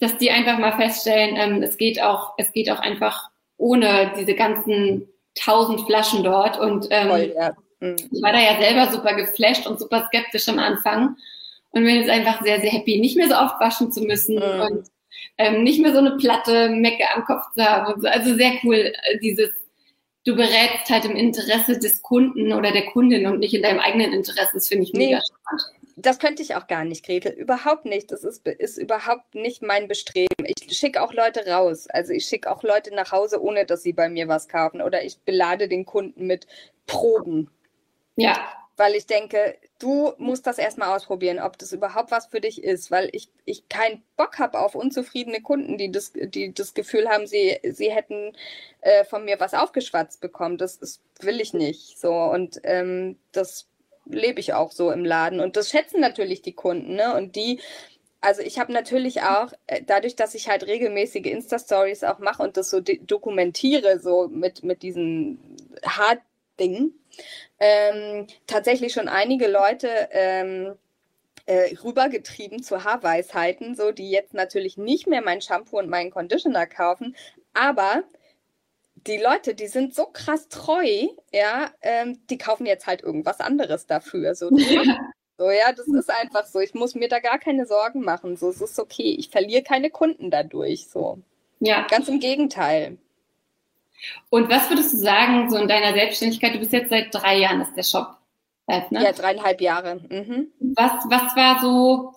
dass 0.00 0.18
die 0.18 0.32
einfach 0.32 0.58
mal 0.58 0.72
feststellen, 0.72 1.36
ähm, 1.36 1.62
es 1.62 1.76
geht 1.76 2.02
auch, 2.02 2.34
es 2.36 2.52
geht 2.52 2.68
auch 2.68 2.80
einfach 2.80 3.30
ohne 3.56 4.12
diese 4.18 4.34
ganzen 4.34 5.08
tausend 5.36 5.82
Flaschen 5.82 6.24
dort. 6.24 6.58
Und 6.58 6.88
ähm, 6.90 7.08
Voll, 7.08 7.34
ja. 7.36 7.52
mhm. 7.78 7.96
ich 8.10 8.20
war 8.22 8.32
da 8.32 8.40
ja 8.40 8.60
selber 8.60 8.90
super 8.90 9.14
geflasht 9.14 9.68
und 9.68 9.78
super 9.78 10.04
skeptisch 10.08 10.48
am 10.48 10.58
Anfang 10.58 11.16
und 11.72 11.84
bin 11.84 11.96
jetzt 11.96 12.10
einfach 12.10 12.42
sehr, 12.42 12.60
sehr 12.60 12.70
happy, 12.70 13.00
nicht 13.00 13.16
mehr 13.16 13.28
so 13.28 13.34
oft 13.34 13.58
waschen 13.60 13.90
zu 13.92 14.02
müssen 14.02 14.36
mhm. 14.36 14.60
und 14.60 14.88
ähm, 15.38 15.62
nicht 15.62 15.80
mehr 15.80 15.92
so 15.92 15.98
eine 15.98 16.16
platte 16.16 16.68
Mecke 16.68 17.04
am 17.14 17.24
Kopf 17.24 17.44
zu 17.54 17.64
haben. 17.64 18.00
So. 18.00 18.08
Also 18.08 18.34
sehr 18.34 18.52
cool, 18.62 18.76
äh, 18.76 19.18
dieses, 19.18 19.50
du 20.24 20.36
berätst 20.36 20.90
halt 20.90 21.04
im 21.06 21.16
Interesse 21.16 21.78
des 21.78 22.02
Kunden 22.02 22.52
oder 22.52 22.72
der 22.72 22.86
Kundin 22.86 23.26
und 23.26 23.38
nicht 23.38 23.54
in 23.54 23.62
deinem 23.62 23.80
eigenen 23.80 24.12
Interesse. 24.12 24.52
Das 24.54 24.68
finde 24.68 24.84
ich 24.84 24.92
mega 24.92 25.20
spannend. 25.20 25.62
Das 25.96 26.18
könnte 26.18 26.42
ich 26.42 26.54
auch 26.54 26.66
gar 26.66 26.84
nicht, 26.84 27.04
Gretel. 27.04 27.32
Überhaupt 27.32 27.84
nicht. 27.84 28.12
Das 28.12 28.24
ist, 28.24 28.46
ist 28.46 28.78
überhaupt 28.78 29.34
nicht 29.34 29.62
mein 29.62 29.88
Bestreben. 29.88 30.46
Ich 30.46 30.76
schicke 30.76 31.02
auch 31.02 31.12
Leute 31.12 31.46
raus. 31.46 31.86
Also 31.86 32.12
ich 32.12 32.24
schicke 32.24 32.50
auch 32.50 32.62
Leute 32.62 32.94
nach 32.94 33.12
Hause, 33.12 33.42
ohne 33.42 33.66
dass 33.66 33.82
sie 33.82 33.92
bei 33.92 34.08
mir 34.08 34.26
was 34.26 34.48
kaufen. 34.48 34.80
Oder 34.80 35.04
ich 35.04 35.18
belade 35.18 35.68
den 35.68 35.84
Kunden 35.84 36.26
mit 36.26 36.46
Proben. 36.86 37.50
Ja 38.16 38.38
weil 38.82 38.96
ich 38.96 39.06
denke, 39.06 39.56
du 39.78 40.12
musst 40.18 40.44
das 40.44 40.58
erstmal 40.58 40.96
ausprobieren, 40.96 41.38
ob 41.38 41.56
das 41.56 41.72
überhaupt 41.72 42.10
was 42.10 42.26
für 42.26 42.40
dich 42.40 42.64
ist, 42.64 42.90
weil 42.90 43.10
ich, 43.12 43.28
ich 43.44 43.68
keinen 43.68 44.02
Bock 44.16 44.40
habe 44.40 44.58
auf 44.58 44.74
unzufriedene 44.74 45.40
Kunden, 45.40 45.78
die 45.78 45.92
das, 45.92 46.12
die 46.12 46.52
das 46.52 46.74
Gefühl 46.74 47.08
haben, 47.08 47.28
sie, 47.28 47.60
sie 47.62 47.92
hätten 47.92 48.32
äh, 48.80 49.04
von 49.04 49.24
mir 49.24 49.38
was 49.38 49.54
aufgeschwatzt 49.54 50.20
bekommen. 50.20 50.58
Das, 50.58 50.80
das 50.80 51.00
will 51.20 51.40
ich 51.40 51.54
nicht. 51.54 52.00
So, 52.00 52.12
und 52.12 52.60
ähm, 52.64 53.20
das 53.30 53.68
lebe 54.04 54.40
ich 54.40 54.52
auch 54.52 54.72
so 54.72 54.90
im 54.90 55.04
Laden. 55.04 55.38
Und 55.38 55.56
das 55.56 55.70
schätzen 55.70 56.00
natürlich 56.00 56.42
die 56.42 56.54
Kunden, 56.54 56.96
ne? 56.96 57.14
Und 57.14 57.36
die 57.36 57.60
also 58.20 58.42
ich 58.42 58.58
habe 58.58 58.72
natürlich 58.72 59.22
auch, 59.22 59.52
äh, 59.68 59.82
dadurch, 59.84 60.16
dass 60.16 60.34
ich 60.34 60.48
halt 60.48 60.66
regelmäßige 60.66 61.26
Insta-Stories 61.26 62.02
auch 62.04 62.18
mache 62.20 62.42
und 62.42 62.56
das 62.56 62.70
so 62.70 62.80
dokumentiere, 62.80 63.98
so 64.00 64.28
mit, 64.28 64.64
mit 64.64 64.82
diesen 64.82 65.38
Hard-Dingen, 66.52 66.94
ähm, 67.58 68.26
tatsächlich 68.46 68.92
schon 68.92 69.08
einige 69.08 69.48
Leute 69.48 69.88
ähm, 70.12 70.74
äh, 71.46 71.74
rübergetrieben 71.82 72.62
zu 72.62 72.84
Haarweisheiten, 72.84 73.74
so 73.74 73.92
die 73.92 74.10
jetzt 74.10 74.34
natürlich 74.34 74.76
nicht 74.76 75.06
mehr 75.06 75.22
mein 75.22 75.40
Shampoo 75.40 75.78
und 75.78 75.88
meinen 75.88 76.10
Conditioner 76.10 76.66
kaufen, 76.66 77.16
aber 77.54 78.04
die 79.06 79.18
Leute, 79.18 79.54
die 79.54 79.66
sind 79.66 79.94
so 79.94 80.06
krass 80.06 80.48
treu, 80.48 81.08
ja, 81.32 81.70
ähm, 81.82 82.20
die 82.30 82.38
kaufen 82.38 82.66
jetzt 82.66 82.86
halt 82.86 83.02
irgendwas 83.02 83.40
anderes 83.40 83.86
dafür. 83.86 84.36
So, 84.36 84.48
so, 85.38 85.50
ja, 85.50 85.72
das 85.72 85.88
ist 85.88 86.08
einfach 86.08 86.46
so. 86.46 86.60
Ich 86.60 86.72
muss 86.74 86.94
mir 86.94 87.08
da 87.08 87.18
gar 87.18 87.40
keine 87.40 87.66
Sorgen 87.66 88.02
machen. 88.02 88.36
So, 88.36 88.50
es 88.50 88.60
ist 88.60 88.78
okay. 88.78 89.16
Ich 89.18 89.30
verliere 89.30 89.64
keine 89.64 89.90
Kunden 89.90 90.30
dadurch. 90.30 90.86
So. 90.86 91.18
Ja. 91.58 91.84
Ganz 91.90 92.06
im 92.06 92.20
Gegenteil. 92.20 92.96
Und 94.30 94.48
was 94.50 94.68
würdest 94.68 94.92
du 94.92 94.96
sagen, 94.98 95.50
so 95.50 95.56
in 95.56 95.68
deiner 95.68 95.92
Selbstständigkeit? 95.92 96.54
Du 96.54 96.58
bist 96.58 96.72
jetzt 96.72 96.90
seit 96.90 97.14
drei 97.14 97.38
Jahren, 97.38 97.60
ist 97.60 97.74
der 97.76 97.82
Shop 97.82 98.16
ne? 98.90 99.02
Ja, 99.02 99.12
dreieinhalb 99.12 99.60
Jahre. 99.60 99.96
Mhm. 99.96 100.52
Was, 100.76 101.04
was 101.08 101.36
war 101.36 101.60
so 101.60 102.14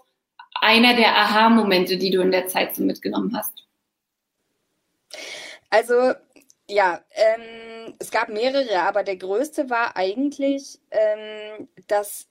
einer 0.62 0.96
der 0.96 1.16
Aha-Momente, 1.16 1.98
die 1.98 2.12
du 2.12 2.22
in 2.22 2.32
der 2.32 2.48
Zeit 2.48 2.76
so 2.76 2.84
mitgenommen 2.84 3.36
hast? 3.36 3.66
Also, 5.70 6.14
ja, 6.70 7.02
ähm, 7.12 7.96
es 8.00 8.12
gab 8.12 8.30
mehrere, 8.30 8.82
aber 8.82 9.04
der 9.04 9.18
größte 9.18 9.70
war 9.70 9.98
eigentlich, 9.98 10.80
ähm, 10.92 11.68
dass 11.88 12.28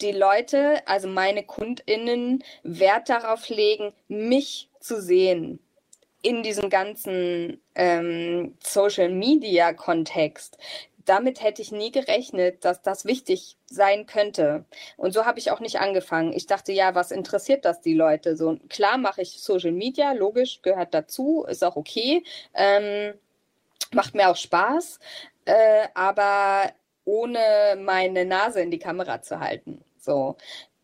die 0.00 0.12
Leute, 0.12 0.86
also 0.86 1.08
meine 1.08 1.44
KundInnen, 1.44 2.42
Wert 2.62 3.08
darauf 3.08 3.48
legen, 3.48 3.92
mich 4.08 4.70
zu 4.80 5.00
sehen 5.00 5.63
in 6.24 6.42
diesem 6.42 6.70
ganzen 6.70 7.60
ähm, 7.74 8.56
Social 8.58 9.10
Media 9.10 9.74
Kontext. 9.74 10.56
Damit 11.04 11.42
hätte 11.42 11.60
ich 11.60 11.70
nie 11.70 11.92
gerechnet, 11.92 12.64
dass 12.64 12.80
das 12.80 13.04
wichtig 13.04 13.58
sein 13.66 14.06
könnte. 14.06 14.64
Und 14.96 15.12
so 15.12 15.26
habe 15.26 15.38
ich 15.38 15.50
auch 15.50 15.60
nicht 15.60 15.80
angefangen. 15.80 16.32
Ich 16.32 16.46
dachte, 16.46 16.72
ja, 16.72 16.94
was 16.94 17.10
interessiert 17.10 17.66
das 17.66 17.82
die 17.82 17.92
Leute? 17.92 18.38
So 18.38 18.56
klar 18.70 18.96
mache 18.96 19.20
ich 19.20 19.42
Social 19.42 19.72
Media, 19.72 20.12
logisch, 20.12 20.62
gehört 20.62 20.94
dazu, 20.94 21.44
ist 21.46 21.62
auch 21.62 21.76
okay, 21.76 22.24
ähm, 22.54 23.12
macht 23.92 24.14
mir 24.14 24.30
auch 24.30 24.36
Spaß, 24.36 24.98
äh, 25.44 25.88
aber 25.92 26.72
ohne 27.04 27.76
meine 27.78 28.24
Nase 28.24 28.62
in 28.62 28.70
die 28.70 28.78
Kamera 28.78 29.20
zu 29.20 29.40
halten. 29.40 29.84
So. 29.98 30.38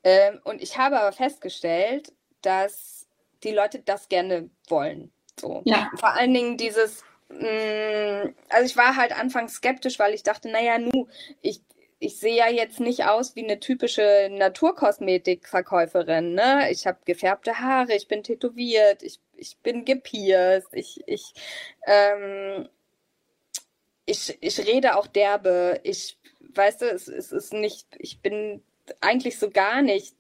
Ähm, 0.04 0.38
und 0.44 0.60
ich 0.60 0.76
habe 0.76 1.00
aber 1.00 1.12
festgestellt, 1.12 2.12
dass 2.42 3.08
die 3.42 3.52
Leute 3.52 3.78
das 3.78 4.10
gerne 4.10 4.50
wollen. 4.68 5.10
So. 5.38 5.62
Ja. 5.64 5.90
Vor 5.96 6.10
allen 6.10 6.34
Dingen 6.34 6.56
dieses, 6.56 7.04
mh, 7.28 8.24
mm, 8.24 8.34
also 8.48 8.66
ich 8.66 8.76
war 8.76 8.96
halt 8.96 9.18
anfangs 9.18 9.54
skeptisch, 9.54 9.98
weil 9.98 10.14
ich 10.14 10.22
dachte, 10.22 10.50
naja, 10.50 10.78
nu, 10.78 11.08
ich, 11.42 11.60
ich 11.98 12.18
sehe 12.18 12.34
ja 12.34 12.48
jetzt 12.48 12.80
nicht 12.80 13.04
aus 13.04 13.36
wie 13.36 13.44
eine 13.44 13.60
typische 13.60 14.28
Naturkosmetikverkäuferin. 14.30 16.34
Ne? 16.34 16.70
Ich 16.70 16.86
habe 16.86 16.98
gefärbte 17.04 17.60
Haare, 17.60 17.94
ich 17.94 18.08
bin 18.08 18.22
tätowiert, 18.22 19.02
ich, 19.02 19.20
ich 19.36 19.58
bin 19.58 19.84
gepierst, 19.84 20.68
ich, 20.72 21.02
ich, 21.06 21.32
ähm, 21.86 22.68
ich, 24.06 24.38
ich 24.40 24.66
rede 24.66 24.96
auch 24.96 25.06
derbe. 25.06 25.80
Ich, 25.82 26.18
weißt 26.54 26.82
du, 26.82 26.86
es, 26.86 27.06
es 27.06 27.32
ist 27.32 27.52
nicht, 27.52 27.86
ich 27.98 28.20
bin 28.20 28.62
eigentlich 29.00 29.38
so 29.38 29.50
gar 29.50 29.82
nicht 29.82 30.14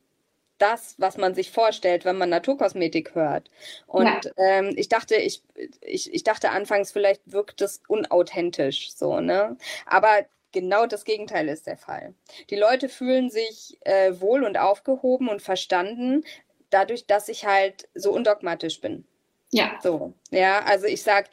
das, 0.60 0.94
was 0.98 1.16
man 1.16 1.34
sich 1.34 1.50
vorstellt, 1.50 2.04
wenn 2.04 2.18
man 2.18 2.28
Naturkosmetik 2.28 3.14
hört. 3.14 3.50
Und 3.86 4.04
ja. 4.04 4.20
ähm, 4.36 4.74
ich 4.76 4.88
dachte, 4.88 5.16
ich, 5.16 5.42
ich, 5.80 6.12
ich 6.12 6.22
dachte 6.22 6.50
anfangs, 6.50 6.92
vielleicht 6.92 7.22
wirkt 7.26 7.60
es 7.62 7.80
unauthentisch 7.88 8.92
so, 8.92 9.20
ne? 9.20 9.56
Aber 9.86 10.26
genau 10.52 10.86
das 10.86 11.04
Gegenteil 11.04 11.48
ist 11.48 11.66
der 11.66 11.76
Fall. 11.76 12.14
Die 12.50 12.56
Leute 12.56 12.88
fühlen 12.88 13.30
sich 13.30 13.78
äh, 13.82 14.20
wohl 14.20 14.44
und 14.44 14.58
aufgehoben 14.58 15.28
und 15.28 15.42
verstanden, 15.42 16.24
dadurch, 16.70 17.06
dass 17.06 17.28
ich 17.28 17.46
halt 17.46 17.88
so 17.94 18.12
undogmatisch 18.12 18.80
bin. 18.80 19.06
Ja. 19.52 19.78
So, 19.82 20.12
ja, 20.30 20.62
also 20.64 20.86
ich 20.86 21.02
sag, 21.02 21.28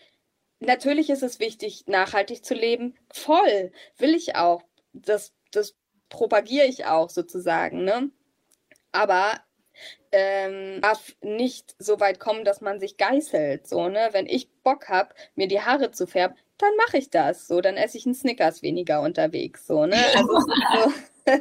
natürlich 0.59 1.09
ist 1.09 1.23
es 1.23 1.39
wichtig, 1.39 1.85
nachhaltig 1.87 2.43
zu 2.43 2.53
leben. 2.53 2.95
Voll, 3.11 3.71
will 3.97 4.15
ich 4.15 4.35
auch. 4.35 4.63
Das, 4.93 5.33
das 5.51 5.75
propagiere 6.09 6.65
ich 6.65 6.85
auch 6.85 7.09
sozusagen, 7.09 7.83
ne? 7.83 8.09
Aber 8.97 9.39
ähm, 10.11 10.81
darf 10.81 11.15
nicht 11.21 11.75
so 11.79 11.99
weit 11.99 12.19
kommen, 12.19 12.43
dass 12.43 12.61
man 12.61 12.79
sich 12.79 12.97
geißelt. 12.97 13.67
So, 13.67 13.89
ne? 13.89 14.09
Wenn 14.11 14.25
ich 14.25 14.49
Bock 14.63 14.89
habe, 14.89 15.13
mir 15.35 15.47
die 15.47 15.61
Haare 15.61 15.91
zu 15.91 16.07
färben, 16.07 16.37
dann 16.57 16.75
mache 16.77 16.97
ich 16.97 17.09
das. 17.09 17.47
So, 17.47 17.61
dann 17.61 17.77
esse 17.77 17.97
ich 17.97 18.05
einen 18.05 18.15
Snickers 18.15 18.61
weniger 18.61 19.01
unterwegs. 19.01 19.67
So, 19.67 19.85
ne? 19.85 19.95
Also 20.15 20.39
so, 20.39 20.93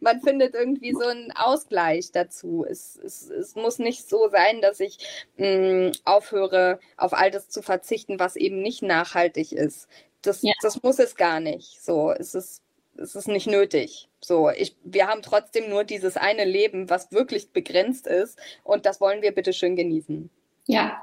man 0.00 0.20
findet 0.20 0.54
irgendwie 0.54 0.92
so 0.92 1.06
einen 1.06 1.32
Ausgleich 1.32 2.12
dazu. 2.12 2.64
Es, 2.68 2.96
es, 2.96 3.28
es 3.28 3.54
muss 3.56 3.78
nicht 3.78 4.08
so 4.08 4.28
sein, 4.28 4.60
dass 4.60 4.80
ich 4.80 4.98
mh, 5.36 5.88
mm, 5.88 5.92
aufhöre, 6.04 6.78
auf 6.96 7.12
all 7.12 7.30
das 7.30 7.48
zu 7.48 7.60
verzichten, 7.60 8.18
was 8.20 8.36
eben 8.36 8.62
nicht 8.62 8.82
nachhaltig 8.82 9.52
ist. 9.52 9.88
Das, 10.22 10.42
ja. 10.42 10.52
das 10.62 10.82
muss 10.82 10.98
es 10.98 11.16
gar 11.16 11.40
nicht. 11.40 11.84
So, 11.84 12.12
es 12.12 12.34
ist 12.34 12.64
es 12.96 13.14
ist 13.14 13.28
nicht 13.28 13.46
nötig. 13.46 14.08
So, 14.24 14.50
ich, 14.50 14.74
wir 14.84 15.06
haben 15.06 15.22
trotzdem 15.22 15.68
nur 15.68 15.84
dieses 15.84 16.16
eine 16.16 16.44
Leben, 16.44 16.88
was 16.88 17.12
wirklich 17.12 17.52
begrenzt 17.52 18.06
ist 18.06 18.38
und 18.62 18.86
das 18.86 19.00
wollen 19.00 19.22
wir 19.22 19.32
bitte 19.32 19.52
schön 19.52 19.76
genießen. 19.76 20.30
Ja. 20.66 21.02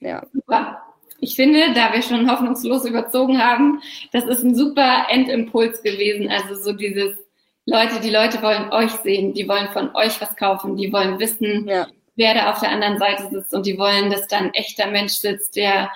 Ja. 0.00 0.26
Super. 0.32 0.82
Ich 1.20 1.34
finde, 1.34 1.72
da 1.74 1.92
wir 1.92 2.02
schon 2.02 2.30
hoffnungslos 2.30 2.84
überzogen 2.84 3.42
haben, 3.42 3.80
das 4.12 4.24
ist 4.24 4.44
ein 4.44 4.54
super 4.54 5.06
Endimpuls 5.08 5.82
gewesen. 5.82 6.30
Also 6.30 6.54
so 6.54 6.72
dieses 6.72 7.16
Leute, 7.64 8.00
die 8.00 8.10
Leute 8.10 8.40
wollen 8.42 8.70
euch 8.70 8.92
sehen, 8.92 9.32
die 9.32 9.48
wollen 9.48 9.68
von 9.68 9.94
euch 9.96 10.20
was 10.20 10.36
kaufen, 10.36 10.76
die 10.76 10.92
wollen 10.92 11.18
wissen, 11.18 11.66
ja. 11.66 11.88
wer 12.16 12.34
da 12.34 12.52
auf 12.52 12.60
der 12.60 12.70
anderen 12.70 12.98
Seite 12.98 13.28
sitzt 13.30 13.52
und 13.52 13.66
die 13.66 13.78
wollen, 13.78 14.10
dass 14.10 14.28
da 14.28 14.38
ein 14.38 14.54
echter 14.54 14.86
Mensch 14.90 15.14
sitzt, 15.14 15.56
der 15.56 15.90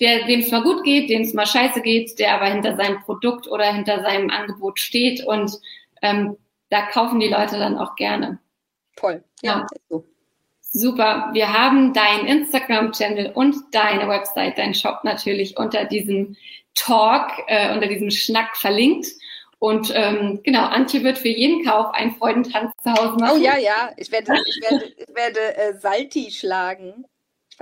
der, 0.00 0.26
dem 0.26 0.40
es 0.40 0.50
mal 0.50 0.62
gut 0.62 0.82
geht, 0.84 1.08
dem 1.08 1.22
es 1.22 1.34
mal 1.34 1.46
scheiße 1.46 1.80
geht, 1.80 2.18
der 2.18 2.34
aber 2.34 2.46
hinter 2.46 2.76
seinem 2.76 3.00
Produkt 3.02 3.46
oder 3.46 3.72
hinter 3.72 4.02
seinem 4.02 4.30
Angebot 4.30 4.80
steht 4.80 5.24
und 5.24 5.52
ähm, 6.04 6.36
da 6.70 6.82
kaufen 6.82 7.18
die 7.18 7.28
Leute 7.28 7.58
dann 7.58 7.78
auch 7.78 7.96
gerne. 7.96 8.38
Toll. 8.96 9.24
Ja. 9.42 9.66
ja. 9.90 10.00
Super. 10.60 11.30
Wir 11.32 11.52
haben 11.52 11.92
deinen 11.92 12.26
Instagram-Channel 12.26 13.32
und 13.34 13.56
deine 13.72 14.08
Website, 14.08 14.58
deinen 14.58 14.74
Shop 14.74 15.04
natürlich 15.04 15.56
unter 15.56 15.84
diesem 15.84 16.36
Talk, 16.74 17.30
äh, 17.46 17.72
unter 17.72 17.86
diesem 17.86 18.10
Schnack 18.10 18.56
verlinkt. 18.56 19.06
Und 19.60 19.92
ähm, 19.94 20.40
genau, 20.42 20.64
Antje 20.64 21.02
wird 21.04 21.16
für 21.16 21.28
jeden 21.28 21.64
Kauf 21.64 21.94
einen 21.94 22.16
Freudentanz 22.16 22.72
zu 22.82 22.92
Hause 22.92 23.16
machen. 23.18 23.38
Oh 23.38 23.42
ja, 23.42 23.56
ja, 23.56 23.92
ich 23.96 24.10
werde, 24.10 24.34
ich 24.46 24.60
werde, 24.62 24.84
ich 24.96 25.14
werde 25.14 25.56
äh, 25.56 25.74
Salti 25.78 26.30
schlagen. 26.30 27.06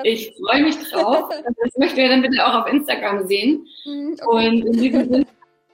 Ich 0.02 0.33
freue 0.48 0.62
mich 0.62 0.76
drauf. 0.90 1.28
Das 1.64 1.76
möchten 1.76 1.98
wir 1.98 2.09
dann 2.09 2.22
bitte 2.22 2.44
auch 2.44 2.62
auf 2.62 2.72
Instagram 2.72 3.26
sehen. 3.28 3.66
Mhm, 3.85 4.16
okay. 4.20 4.48
Und 4.48 4.66
in 4.66 4.72
diesem 4.72 5.09
Sinne 5.09 5.26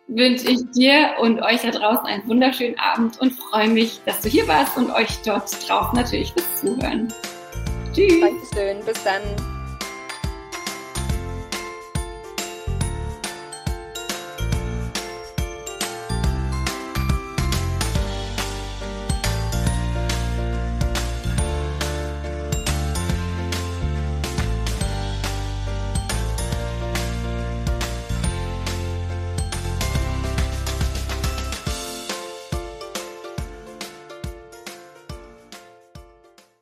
wünsche 0.09 0.51
ich 0.51 0.71
dir 0.71 1.15
und 1.21 1.41
euch 1.43 1.63
da 1.63 1.71
draußen 1.71 2.07
einen 2.07 2.27
wunderschönen 2.27 2.79
Abend 2.79 3.21
und 3.21 3.33
freue 3.33 3.69
mich, 3.69 4.01
dass 4.07 4.21
du 4.23 4.29
hier 4.29 4.49
warst 4.49 4.77
und 4.77 4.91
euch 4.91 5.19
dort 5.25 5.51
draußen 5.69 5.95
natürlich 5.95 6.33
fürs 6.33 6.61
Zuhören. 6.61 7.13
Tschüss. 7.93 8.21
Dankeschön. 8.21 8.85
Bis 8.85 9.05
dann. 9.05 9.58